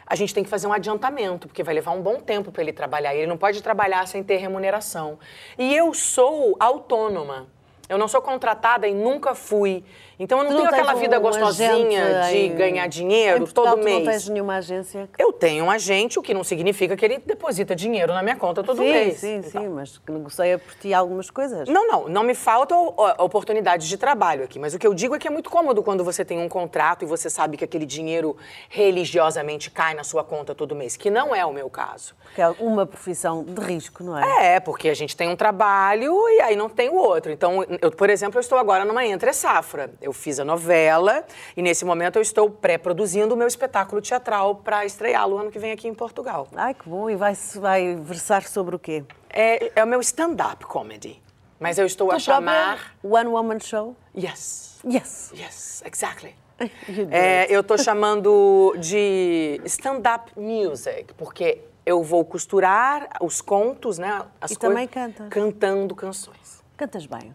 a 0.07 0.15
gente 0.15 0.33
tem 0.33 0.45
que 0.45 0.49
fazer 0.49 0.67
um 0.67 0.73
adiantamento, 0.73 1.49
porque 1.49 1.63
vai 1.63 1.75
levar 1.75 1.91
um 1.91 2.01
bom 2.01 2.21
tempo 2.21 2.51
para 2.51 2.63
ele 2.63 2.73
trabalhar. 2.73 3.15
Ele 3.15 3.27
não 3.27 3.37
pode 3.37 3.63
trabalhar 3.63 4.07
sem 4.07 4.23
ter 4.23 4.37
remuneração. 4.37 5.19
E 5.59 5.75
eu 5.75 5.93
sou 5.93 6.57
autônoma. 6.59 7.49
Eu 7.89 7.99
não 7.99 8.09
sou 8.09 8.23
contratada 8.23 8.89
e 8.89 8.95
nunca 8.95 9.35
fui. 9.35 9.85
Então 10.19 10.39
eu 10.39 10.45
não 10.45 10.51
tu 10.51 10.57
tenho 10.57 10.65
não 10.65 10.73
aquela 10.73 10.95
vida 10.95 11.19
gostosinha 11.19 12.31
de 12.31 12.49
ganhar 12.49 12.87
dinheiro 12.87 13.45
em 13.45 13.47
todo 13.47 13.77
mês. 13.77 13.99
Tu 13.99 14.05
não 14.05 14.13
tens 14.13 14.29
nenhuma 14.29 14.57
agência? 14.57 15.09
Eu 15.19 15.33
tenho 15.33 15.65
um 15.65 15.71
agente, 15.71 16.19
o 16.19 16.23
que 16.23 16.33
não 16.33 16.43
significa 16.43 16.97
que 16.97 17.05
ele 17.05 17.19
deposita 17.19 17.77
dinheiro 17.77 18.13
na 18.15 18.23
minha 18.23 18.37
conta 18.37 18.63
todo 18.63 18.79
sim, 18.79 18.91
mês. 18.91 19.19
Sim, 19.19 19.43
sim, 19.43 19.51
sim, 19.51 19.69
mas 19.69 20.01
negocia 20.09 20.59
por 20.59 20.75
ti 20.75 20.95
algumas 20.95 21.31
coisas. 21.31 21.69
Não, 21.69 21.87
não, 21.87 22.09
não 22.09 22.23
me 22.23 22.35
falta 22.35 22.75
oportunidades 22.77 23.87
de 23.87 23.97
trabalho 23.97 24.45
aqui, 24.45 24.59
mas 24.59 24.75
o 24.75 24.79
que 24.79 24.87
eu 24.87 24.95
digo 24.95 25.15
é 25.15 25.19
que 25.19 25.29
é 25.29 25.31
muito 25.31 25.51
cômodo 25.51 25.83
quando 25.83 26.03
você 26.03 26.25
tem 26.25 26.39
um 26.39 26.49
contrato 26.49 27.05
e 27.05 27.07
você 27.07 27.29
sabe 27.29 27.57
que 27.57 27.65
aquele 27.65 27.85
dinheiro 27.85 28.37
religiosamente 28.71 29.71
cai 29.71 29.95
na 29.95 30.05
sua 30.05 30.25
conta 30.25 30.55
todo 30.55 30.75
mês, 30.75 30.97
que 30.97 31.11
não 31.11 31.35
é 31.35 31.45
o 31.45 31.53
meu 31.53 31.69
caso. 31.69 32.15
Que 32.35 32.41
é 32.41 32.49
uma 32.59 32.87
profissão 32.87 33.45
de 33.45 33.61
risco, 33.61 34.03
não 34.03 34.19
é? 34.19 34.55
É, 34.55 34.61
porque 34.61 34.89
a 34.89 34.95
gente 34.95 35.15
tem 35.17 35.29
um 35.29 35.37
trabalho 35.37 36.15
e 36.31 36.41
aí 36.41 36.57
não 36.57 36.69
tem 36.69 36.89
o 36.89 36.95
outro. 36.95 37.31
Então, 37.31 37.65
eu, 37.83 37.91
por 37.91 38.09
exemplo, 38.09 38.39
eu 38.39 38.41
estou 38.41 38.59
agora 38.59 38.85
numa 38.85 39.05
entre 39.05 39.33
safra 39.33 39.91
eu 40.07 40.13
fiz 40.13 40.39
a 40.39 40.45
novela 40.45 41.25
e 41.57 41.63
nesse 41.63 41.85
momento 41.85 42.17
eu 42.17 42.23
estou 42.23 42.49
pré-produzindo 42.49 43.35
o 43.35 43.37
meu 43.37 43.47
espetáculo 43.47 44.01
teatral 44.01 44.57
para 44.57 44.85
estreá-lo 44.85 45.37
ano 45.37 45.51
que 45.51 45.59
vem 45.59 45.73
aqui 45.73 45.89
em 45.89 45.95
Portugal. 45.95 46.47
Ai, 46.55 46.75
que 46.75 46.89
bom! 46.89 47.11
E 47.11 47.17
vai, 47.17 47.35
vai 47.57 47.97
versar 47.97 48.45
sobre 48.45 48.77
o 48.77 48.79
quê? 48.79 49.05
É, 49.29 49.73
é 49.81 49.85
o 49.85 49.87
meu 49.87 50.01
stand-up 50.01 50.65
comedy. 50.65 51.23
Mas 51.59 51.79
eu 51.79 51.87
estou 51.87 52.09
tu 52.09 52.15
a 52.15 52.19
chamar. 52.19 52.97
One 53.03 53.29
Woman 53.29 53.59
Show? 53.61 53.97
Yes. 54.17 54.79
Yes. 54.85 55.33
Yes, 55.35 55.83
exactly. 55.85 56.35
É, 57.11 57.47
eu 57.55 57.61
estou 57.61 57.77
chamando 57.77 58.75
de 58.79 59.61
stand-up 59.65 60.33
music, 60.39 61.13
porque 61.15 61.61
eu 61.85 62.03
vou 62.03 62.25
costurar 62.25 63.09
os 63.21 63.43
contos, 63.43 63.99
né? 63.99 64.23
As 64.41 64.53
e 64.53 64.57
também 64.57 64.89
canta. 64.89 65.27
Cantando 65.29 65.95
canções. 65.95 66.65
Cantas 66.77 67.05
bem. 67.05 67.35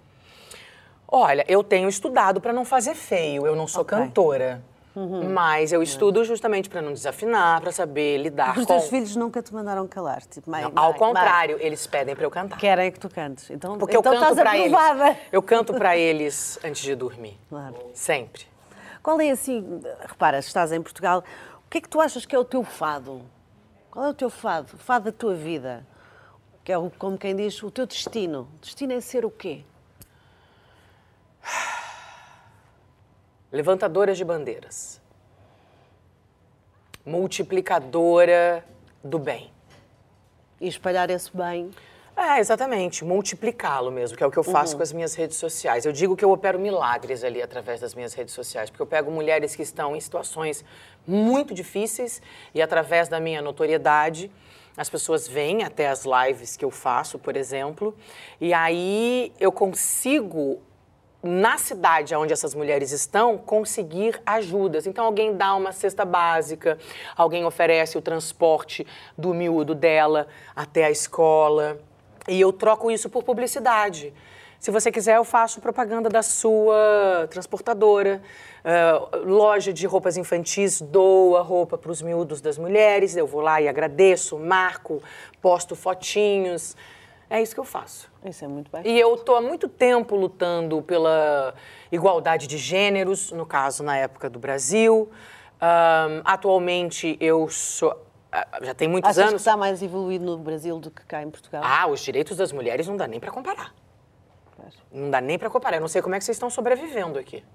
Olha, 1.13 1.43
eu 1.45 1.61
tenho 1.61 1.89
estudado 1.89 2.39
para 2.39 2.53
não 2.53 2.63
fazer 2.63 2.95
feio, 2.95 3.45
eu 3.45 3.53
não 3.53 3.67
sou 3.67 3.81
okay. 3.81 3.97
cantora. 3.97 4.63
Uhum. 4.95 5.29
Mas 5.29 5.71
eu 5.71 5.83
estudo 5.83 6.23
justamente 6.23 6.69
para 6.69 6.81
não 6.81 6.93
desafinar, 6.93 7.61
para 7.61 7.71
saber 7.71 8.17
lidar 8.17 8.49
Os 8.49 8.55
com... 8.55 8.61
Os 8.61 8.67
teus 8.67 8.89
filhos 8.89 9.15
nunca 9.15 9.41
te 9.41 9.53
mandaram 9.53 9.87
calar? 9.87 10.21
Tipo, 10.21 10.49
mãe, 10.49 10.63
não, 10.63 10.71
mãe, 10.71 10.83
ao 10.83 10.93
contrário, 10.93 11.57
mãe. 11.57 11.65
eles 11.65 11.85
pedem 11.85 12.15
para 12.15 12.25
eu 12.25 12.31
cantar. 12.31 12.57
Querem 12.57 12.91
que 12.91 12.99
tu 12.99 13.09
cantes. 13.09 13.49
Então, 13.49 13.77
Porque 13.77 13.97
então 13.97 14.13
eu 14.13 14.19
canto 14.19 14.35
para 14.35 14.57
eles. 14.57 14.77
Eu 15.31 15.41
canto 15.41 15.73
para 15.73 15.97
eles 15.97 16.59
antes 16.63 16.81
de 16.81 16.95
dormir. 16.95 17.37
Claro. 17.49 17.75
Sempre. 17.93 18.45
Qual 19.03 19.19
é 19.19 19.31
assim, 19.31 19.81
repara, 20.01 20.39
estás 20.39 20.71
em 20.71 20.81
Portugal, 20.81 21.23
o 21.65 21.69
que 21.69 21.77
é 21.79 21.81
que 21.81 21.89
tu 21.89 21.99
achas 21.99 22.25
que 22.25 22.35
é 22.35 22.39
o 22.39 22.45
teu 22.45 22.63
fado? 22.63 23.21
Qual 23.89 24.05
é 24.05 24.09
o 24.09 24.13
teu 24.13 24.29
fado? 24.29 24.75
O 24.75 24.77
fado 24.77 25.05
da 25.05 25.11
tua 25.11 25.33
vida? 25.33 25.85
Que 26.63 26.71
é, 26.71 26.75
como 26.97 27.17
quem 27.17 27.35
diz, 27.35 27.61
o 27.63 27.71
teu 27.71 27.85
destino. 27.85 28.47
Destino 28.61 28.93
é 28.93 29.01
ser 29.01 29.25
o 29.25 29.31
quê? 29.31 29.63
Levantadoras 33.51 34.17
de 34.17 34.23
bandeiras. 34.23 35.01
Multiplicadora 37.05 38.63
do 39.03 39.17
bem. 39.17 39.51
E 40.59 40.67
espalhar 40.67 41.09
esse 41.09 41.35
bem. 41.35 41.71
É, 42.15 42.39
exatamente. 42.39 43.03
Multiplicá-lo 43.03 43.91
mesmo, 43.91 44.15
que 44.15 44.23
é 44.23 44.27
o 44.27 44.31
que 44.31 44.37
eu 44.37 44.43
faço 44.43 44.73
uhum. 44.73 44.77
com 44.77 44.83
as 44.83 44.93
minhas 44.93 45.15
redes 45.15 45.37
sociais. 45.37 45.85
Eu 45.85 45.91
digo 45.91 46.15
que 46.15 46.23
eu 46.23 46.31
opero 46.31 46.59
milagres 46.59 47.23
ali 47.23 47.41
através 47.41 47.79
das 47.79 47.95
minhas 47.95 48.13
redes 48.13 48.33
sociais, 48.33 48.69
porque 48.69 48.81
eu 48.81 48.87
pego 48.87 49.09
mulheres 49.09 49.55
que 49.55 49.63
estão 49.63 49.95
em 49.95 49.99
situações 49.99 50.63
muito 51.07 51.53
difíceis 51.53 52.21
e 52.53 52.61
através 52.61 53.07
da 53.07 53.19
minha 53.19 53.41
notoriedade 53.41 54.29
as 54.77 54.89
pessoas 54.89 55.27
vêm 55.27 55.63
até 55.63 55.89
as 55.89 56.05
lives 56.05 56.55
que 56.55 56.63
eu 56.63 56.71
faço, 56.71 57.19
por 57.19 57.35
exemplo, 57.35 57.95
e 58.39 58.53
aí 58.53 59.33
eu 59.39 59.51
consigo 59.51 60.61
na 61.23 61.57
cidade 61.57 62.15
onde 62.15 62.33
essas 62.33 62.55
mulheres 62.55 62.91
estão, 62.91 63.37
conseguir 63.37 64.19
ajudas. 64.25 64.87
Então, 64.87 65.05
alguém 65.05 65.35
dá 65.35 65.53
uma 65.55 65.71
cesta 65.71 66.03
básica, 66.03 66.77
alguém 67.15 67.45
oferece 67.45 67.97
o 67.97 68.01
transporte 68.01 68.85
do 69.17 69.33
miúdo 69.33 69.75
dela 69.75 70.27
até 70.55 70.85
a 70.85 70.91
escola. 70.91 71.77
E 72.27 72.39
eu 72.39 72.51
troco 72.51 72.89
isso 72.89 73.09
por 73.09 73.23
publicidade. 73.23 74.13
Se 74.59 74.69
você 74.69 74.91
quiser, 74.91 75.17
eu 75.17 75.23
faço 75.23 75.59
propaganda 75.59 76.07
da 76.07 76.21
sua 76.21 77.27
transportadora. 77.31 78.21
Uh, 78.63 79.17
loja 79.25 79.73
de 79.73 79.87
roupas 79.87 80.17
infantis 80.17 80.79
doa 80.79 81.41
roupa 81.41 81.79
para 81.79 81.91
os 81.91 81.99
miúdos 81.99 82.41
das 82.41 82.59
mulheres. 82.59 83.17
Eu 83.17 83.25
vou 83.25 83.41
lá 83.41 83.59
e 83.59 83.67
agradeço, 83.67 84.37
marco, 84.37 85.01
posto 85.41 85.75
fotinhos. 85.75 86.75
É 87.31 87.41
isso 87.41 87.53
que 87.53 87.61
eu 87.61 87.63
faço. 87.63 88.11
Isso 88.25 88.43
é 88.43 88.47
muito 88.49 88.69
bacana. 88.69 88.93
E 88.93 88.99
eu 88.99 89.15
estou 89.15 89.37
há 89.37 89.41
muito 89.41 89.69
tempo 89.69 90.17
lutando 90.17 90.81
pela 90.81 91.55
igualdade 91.89 92.45
de 92.45 92.57
gêneros, 92.57 93.31
no 93.31 93.45
caso, 93.45 93.83
na 93.83 93.95
época 93.95 94.29
do 94.29 94.37
Brasil. 94.37 95.09
Um, 95.61 96.21
atualmente, 96.25 97.15
eu 97.21 97.47
sou. 97.47 97.95
Ah, 98.29 98.59
já 98.61 98.73
tem 98.73 98.89
muitos 98.89 99.11
Achas 99.11 99.19
anos. 99.19 99.33
que 99.35 99.37
está 99.37 99.55
mais 99.55 99.81
evoluído 99.81 100.25
no 100.25 100.37
Brasil 100.39 100.77
do 100.77 100.91
que 100.91 101.05
cá 101.05 101.23
em 101.23 101.29
Portugal? 101.29 101.61
Ah, 101.65 101.87
os 101.87 102.01
direitos 102.01 102.35
das 102.35 102.51
mulheres 102.51 102.85
não 102.85 102.97
dá 102.97 103.07
nem 103.07 103.17
para 103.17 103.31
comparar. 103.31 103.73
Não 104.91 105.09
dá 105.09 105.21
nem 105.21 105.39
para 105.39 105.49
comparar. 105.49 105.77
Eu 105.77 105.81
não 105.81 105.87
sei 105.87 106.01
como 106.01 106.13
é 106.13 106.17
que 106.17 106.25
vocês 106.25 106.35
estão 106.35 106.49
sobrevivendo 106.49 107.17
aqui. 107.17 107.45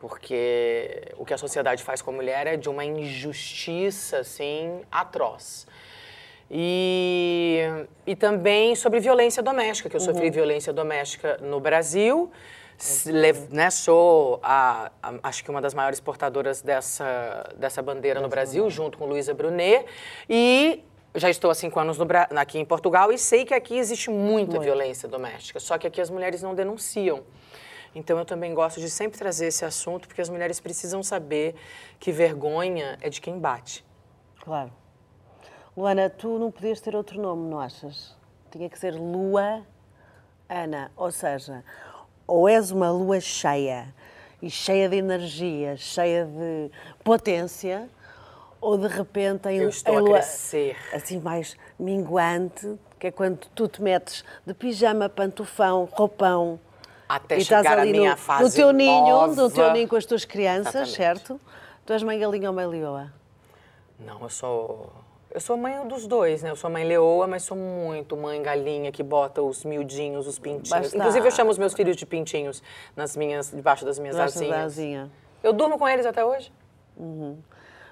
Porque 0.00 1.12
o 1.16 1.24
que 1.24 1.32
a 1.32 1.38
sociedade 1.38 1.84
faz 1.84 2.02
com 2.02 2.10
a 2.10 2.14
mulher 2.14 2.48
é 2.48 2.56
de 2.56 2.68
uma 2.68 2.84
injustiça, 2.84 4.18
assim, 4.18 4.82
atroz. 4.90 5.64
E, 6.50 7.60
e 8.06 8.16
também 8.16 8.74
sobre 8.74 9.00
violência 9.00 9.42
doméstica, 9.42 9.88
que 9.88 9.96
eu 9.96 10.00
sofri 10.00 10.26
uhum. 10.26 10.32
violência 10.32 10.72
doméstica 10.72 11.38
no 11.38 11.60
Brasil. 11.60 12.30
Né, 13.50 13.70
sou 13.70 14.38
a, 14.40 14.92
a, 15.02 15.14
acho 15.24 15.42
que 15.42 15.50
uma 15.50 15.60
das 15.60 15.74
maiores 15.74 15.98
portadoras 15.98 16.62
dessa, 16.62 17.52
dessa 17.56 17.82
bandeira 17.82 18.20
no 18.20 18.28
Brasil, 18.28 18.70
junto 18.70 18.96
com 18.96 19.04
Luísa 19.04 19.34
Brunet. 19.34 19.84
E 20.28 20.84
já 21.14 21.28
estou 21.28 21.50
há 21.50 21.54
cinco 21.54 21.80
anos 21.80 21.98
no, 21.98 22.06
aqui 22.36 22.58
em 22.58 22.64
Portugal 22.64 23.10
e 23.12 23.18
sei 23.18 23.44
que 23.44 23.52
aqui 23.52 23.76
existe 23.76 24.10
muita 24.10 24.52
Muito. 24.52 24.62
violência 24.62 25.08
doméstica, 25.08 25.58
só 25.58 25.76
que 25.76 25.86
aqui 25.86 26.00
as 26.00 26.08
mulheres 26.08 26.40
não 26.40 26.54
denunciam. 26.54 27.24
Então 27.94 28.18
eu 28.18 28.24
também 28.24 28.54
gosto 28.54 28.80
de 28.80 28.88
sempre 28.88 29.18
trazer 29.18 29.46
esse 29.46 29.64
assunto, 29.64 30.06
porque 30.06 30.20
as 30.20 30.28
mulheres 30.28 30.60
precisam 30.60 31.02
saber 31.02 31.54
que 31.98 32.12
vergonha 32.12 32.96
é 33.00 33.08
de 33.08 33.20
quem 33.20 33.38
bate. 33.38 33.84
Claro. 34.40 34.70
Luana, 35.78 36.10
tu 36.10 36.40
não 36.40 36.50
podias 36.50 36.80
ter 36.80 36.96
outro 36.96 37.20
nome, 37.22 37.48
não 37.48 37.60
achas? 37.60 38.16
Tinha 38.50 38.68
que 38.68 38.76
ser 38.76 38.94
Lua 38.94 39.62
Ana. 40.48 40.90
Ou 40.96 41.12
seja, 41.12 41.62
ou 42.26 42.48
és 42.48 42.72
uma 42.72 42.90
lua 42.90 43.20
cheia 43.20 43.94
e 44.42 44.50
cheia 44.50 44.88
de 44.88 44.96
energia, 44.96 45.76
cheia 45.76 46.24
de 46.24 46.68
potência, 47.04 47.88
ou 48.60 48.76
de 48.76 48.88
repente 48.88 49.48
em, 49.48 49.58
Eu 49.58 49.68
estou 49.68 49.94
em 49.94 49.98
a 49.98 50.00
lua 50.00 50.12
crescer. 50.14 50.76
assim 50.92 51.20
mais 51.20 51.56
minguante, 51.78 52.76
que 52.98 53.06
é 53.06 53.10
quando 53.12 53.46
tu 53.54 53.68
te 53.68 53.80
metes 53.80 54.24
de 54.44 54.54
pijama, 54.54 55.08
pantufão, 55.08 55.88
roupão. 55.92 56.58
Até 57.08 57.36
e 57.36 57.42
estás 57.42 57.62
chegar 57.62 57.78
à 57.78 57.82
ali 57.82 57.92
minha 57.92 58.10
no, 58.10 58.16
fase 58.16 58.42
no 58.42 58.50
teu 58.50 58.72
ninho, 58.72 59.08
nova. 59.08 59.42
no 59.42 59.48
teu 59.48 59.72
ninho 59.72 59.86
com 59.86 59.94
as 59.94 60.04
tuas 60.04 60.24
crianças, 60.24 60.74
Exatamente. 60.74 60.96
certo? 60.96 61.40
Tu 61.86 61.92
és 61.92 62.02
mãe 62.02 62.18
galinha 62.18 62.50
ou 62.50 62.54
mãe 62.56 62.66
leoa? 62.66 63.12
Não, 64.00 64.20
eu 64.22 64.28
sou. 64.28 64.90
Eu 65.30 65.40
sou 65.40 65.56
mãe 65.56 65.86
dos 65.86 66.06
dois, 66.06 66.42
né? 66.42 66.50
Eu 66.50 66.56
sou 66.56 66.70
mãe 66.70 66.84
leoa, 66.84 67.26
mas 67.26 67.42
sou 67.42 67.56
muito 67.56 68.16
mãe 68.16 68.42
galinha 68.42 68.90
que 68.90 69.02
bota 69.02 69.42
os 69.42 69.62
miudinhos, 69.64 70.26
os 70.26 70.38
pintinhos. 70.38 70.70
Basta- 70.70 70.96
Inclusive, 70.96 71.26
eu 71.26 71.30
chamo 71.30 71.50
os 71.50 71.58
meus 71.58 71.74
filhos 71.74 71.96
de 71.96 72.06
pintinhos 72.06 72.62
nas 72.96 73.14
minhas, 73.16 73.50
debaixo 73.50 73.84
das 73.84 73.98
minhas 73.98 74.16
da 74.16 74.24
asinhas. 74.24 74.56
asinha. 74.64 75.10
Eu 75.42 75.52
durmo 75.52 75.78
com 75.78 75.86
eles 75.86 76.06
até 76.06 76.24
hoje. 76.24 76.50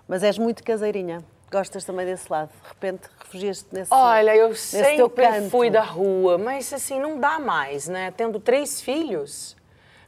Mas 0.09 0.23
és 0.23 0.39
muito 0.39 0.65
caseirinha. 0.65 1.23
Gostas 1.53 1.85
também 1.85 2.07
desse 2.07 2.31
lado. 2.33 2.49
De 2.63 2.69
repente 2.69 3.03
refugias-te 3.21 3.69
nesse 3.71 3.93
Olha, 3.95 4.35
eu 4.35 4.49
nesse 4.49 4.77
sempre 4.83 5.49
fui 5.51 5.71
da 5.71 5.83
rua, 5.83 6.39
mas 6.39 6.73
assim, 6.73 6.99
não 6.99 7.21
dá 7.21 7.39
mais, 7.39 7.87
né? 7.87 8.11
Tendo 8.17 8.41
três 8.41 8.81
filhos 8.81 9.57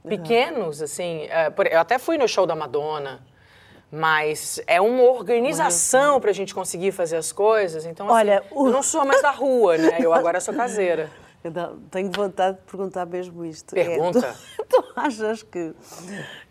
pequenos, 0.02 0.80
assim. 0.82 1.26
é, 1.30 1.52
Eu 1.72 1.78
até 1.80 1.98
fui 1.98 2.16
no 2.18 2.26
show 2.26 2.44
da 2.46 2.56
Madonna, 2.56 3.20
mas 3.90 4.61
é 4.66 4.81
uma 4.81 5.03
organização 5.05 6.20
pra 6.20 6.33
gente 6.33 6.55
conseguir 6.55 6.92
fazer 6.92 7.16
as 7.16 7.33
coisas. 7.33 7.85
Então, 7.87 8.07
assim, 8.07 8.14
Olha, 8.16 8.42
o- 8.51 8.66
eu 8.66 8.72
não 8.72 8.83
sou 8.83 9.05
mais 9.05 9.22
da 9.22 9.31
rua, 9.31 9.77
né? 9.79 9.96
Eu 10.01 10.12
agora 10.12 10.40
sou 10.40 10.55
caseira. 10.55 11.11
Então, 11.44 11.79
tenho 11.88 12.11
vontade 12.11 12.57
de 12.59 12.62
perguntar 12.64 13.07
mesmo 13.07 13.44
isto. 13.44 13.72
É, 13.79 13.85
Pergunta. 13.85 14.37
tu, 14.57 14.64
tu 14.83 14.85
achas 14.96 15.44
que 15.44 15.72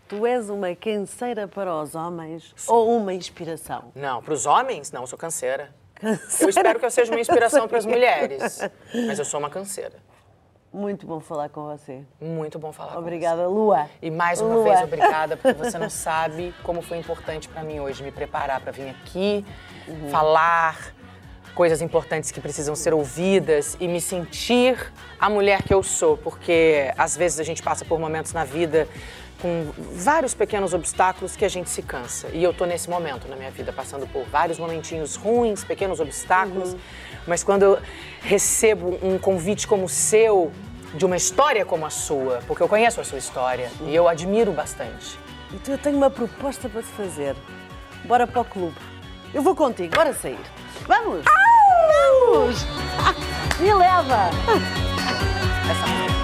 tu 0.07 0.25
és 0.25 0.49
uma 0.49 0.73
canseira 0.73 1.45
para 1.45 1.75
os 1.75 1.93
homens 1.93 2.55
ou 2.65 2.95
uma 2.97 3.13
inspiração? 3.13 3.91
Não, 3.93 4.23
pros 4.23 4.45
homens, 4.45 4.89
não, 4.89 5.01
eu 5.01 5.07
sou 5.07 5.19
canseira. 5.19 5.75
Eu 6.39 6.47
espero 6.47 6.79
que 6.79 6.85
eu 6.85 6.89
seja 6.89 7.11
uma 7.11 7.19
inspiração 7.19 7.67
para 7.67 7.77
as 7.79 7.85
mulheres, 7.85 8.59
mas 9.05 9.19
eu 9.19 9.25
sou 9.25 9.41
uma 9.41 9.49
canseira. 9.49 9.97
Muito 10.77 11.07
bom 11.07 11.19
falar 11.19 11.49
com 11.49 11.65
você. 11.65 12.03
Muito 12.21 12.59
bom 12.59 12.71
falar 12.71 12.93
com 12.93 12.99
Obrigada, 12.99 13.47
Lua. 13.47 13.85
você. 13.85 13.89
E 13.99 14.11
mais 14.11 14.39
uma 14.39 14.53
Lua. 14.53 14.63
vez, 14.63 14.83
obrigada, 14.83 15.35
porque 15.35 15.57
você 15.57 15.75
não 15.75 15.89
sabe 15.89 16.53
como 16.61 16.83
foi 16.83 16.99
importante 16.99 17.49
para 17.49 17.63
mim 17.63 17.79
hoje 17.79 18.03
me 18.03 18.11
preparar 18.11 18.61
para 18.61 18.71
vir 18.71 18.89
aqui, 18.89 19.43
falar 20.11 20.93
coisas 21.55 21.81
importantes 21.81 22.29
que 22.29 22.39
precisam 22.39 22.75
ser 22.75 22.93
ouvidas 22.93 23.75
e 23.79 23.87
me 23.87 23.99
sentir 23.99 24.93
a 25.19 25.27
mulher 25.27 25.63
que 25.63 25.73
eu 25.73 25.81
sou, 25.81 26.15
porque 26.15 26.93
às 26.95 27.17
vezes 27.17 27.39
a 27.39 27.43
gente 27.43 27.63
passa 27.63 27.83
por 27.83 27.99
momentos 27.99 28.31
na 28.31 28.43
vida 28.43 28.87
com 29.41 29.71
vários 29.93 30.33
pequenos 30.33 30.73
obstáculos 30.73 31.35
que 31.35 31.45
a 31.45 31.49
gente 31.49 31.69
se 31.69 31.81
cansa. 31.81 32.27
E 32.33 32.43
eu 32.43 32.53
tô 32.53 32.65
nesse 32.65 32.89
momento 32.89 33.27
na 33.27 33.35
minha 33.35 33.51
vida, 33.51 33.71
passando 33.71 34.07
por 34.07 34.23
vários 34.25 34.57
momentinhos 34.57 35.15
ruins, 35.15 35.63
pequenos 35.63 35.99
obstáculos, 35.99 36.75
mas 37.25 37.43
quando 37.43 37.63
eu 37.63 37.79
recebo 38.21 38.97
um 39.01 39.17
convite 39.17 39.67
como 39.67 39.85
o 39.85 39.89
seu, 39.89 40.51
de 40.93 41.05
uma 41.05 41.17
história 41.17 41.65
como 41.65 41.85
a 41.85 41.89
sua, 41.89 42.39
porque 42.47 42.63
eu 42.63 42.67
conheço 42.67 43.01
a 43.01 43.03
sua 43.03 43.17
história 43.17 43.71
e 43.81 43.95
eu 43.95 44.07
admiro 44.07 44.51
bastante. 44.51 45.19
Então 45.53 45.73
eu 45.73 45.77
tenho 45.77 45.97
uma 45.97 46.09
proposta 46.09 46.67
para 46.69 46.81
te 46.81 46.89
fazer. 46.89 47.35
Bora 48.05 48.25
para 48.27 48.41
o 48.41 48.45
clube. 48.45 48.75
Eu 49.33 49.41
vou 49.41 49.55
contigo, 49.55 49.95
bora 49.95 50.13
sair. 50.13 50.39
Vamos! 50.87 51.25
Vamos! 52.29 52.65
Me 53.59 53.73
leva! 53.73 54.29
Essa 55.69 56.16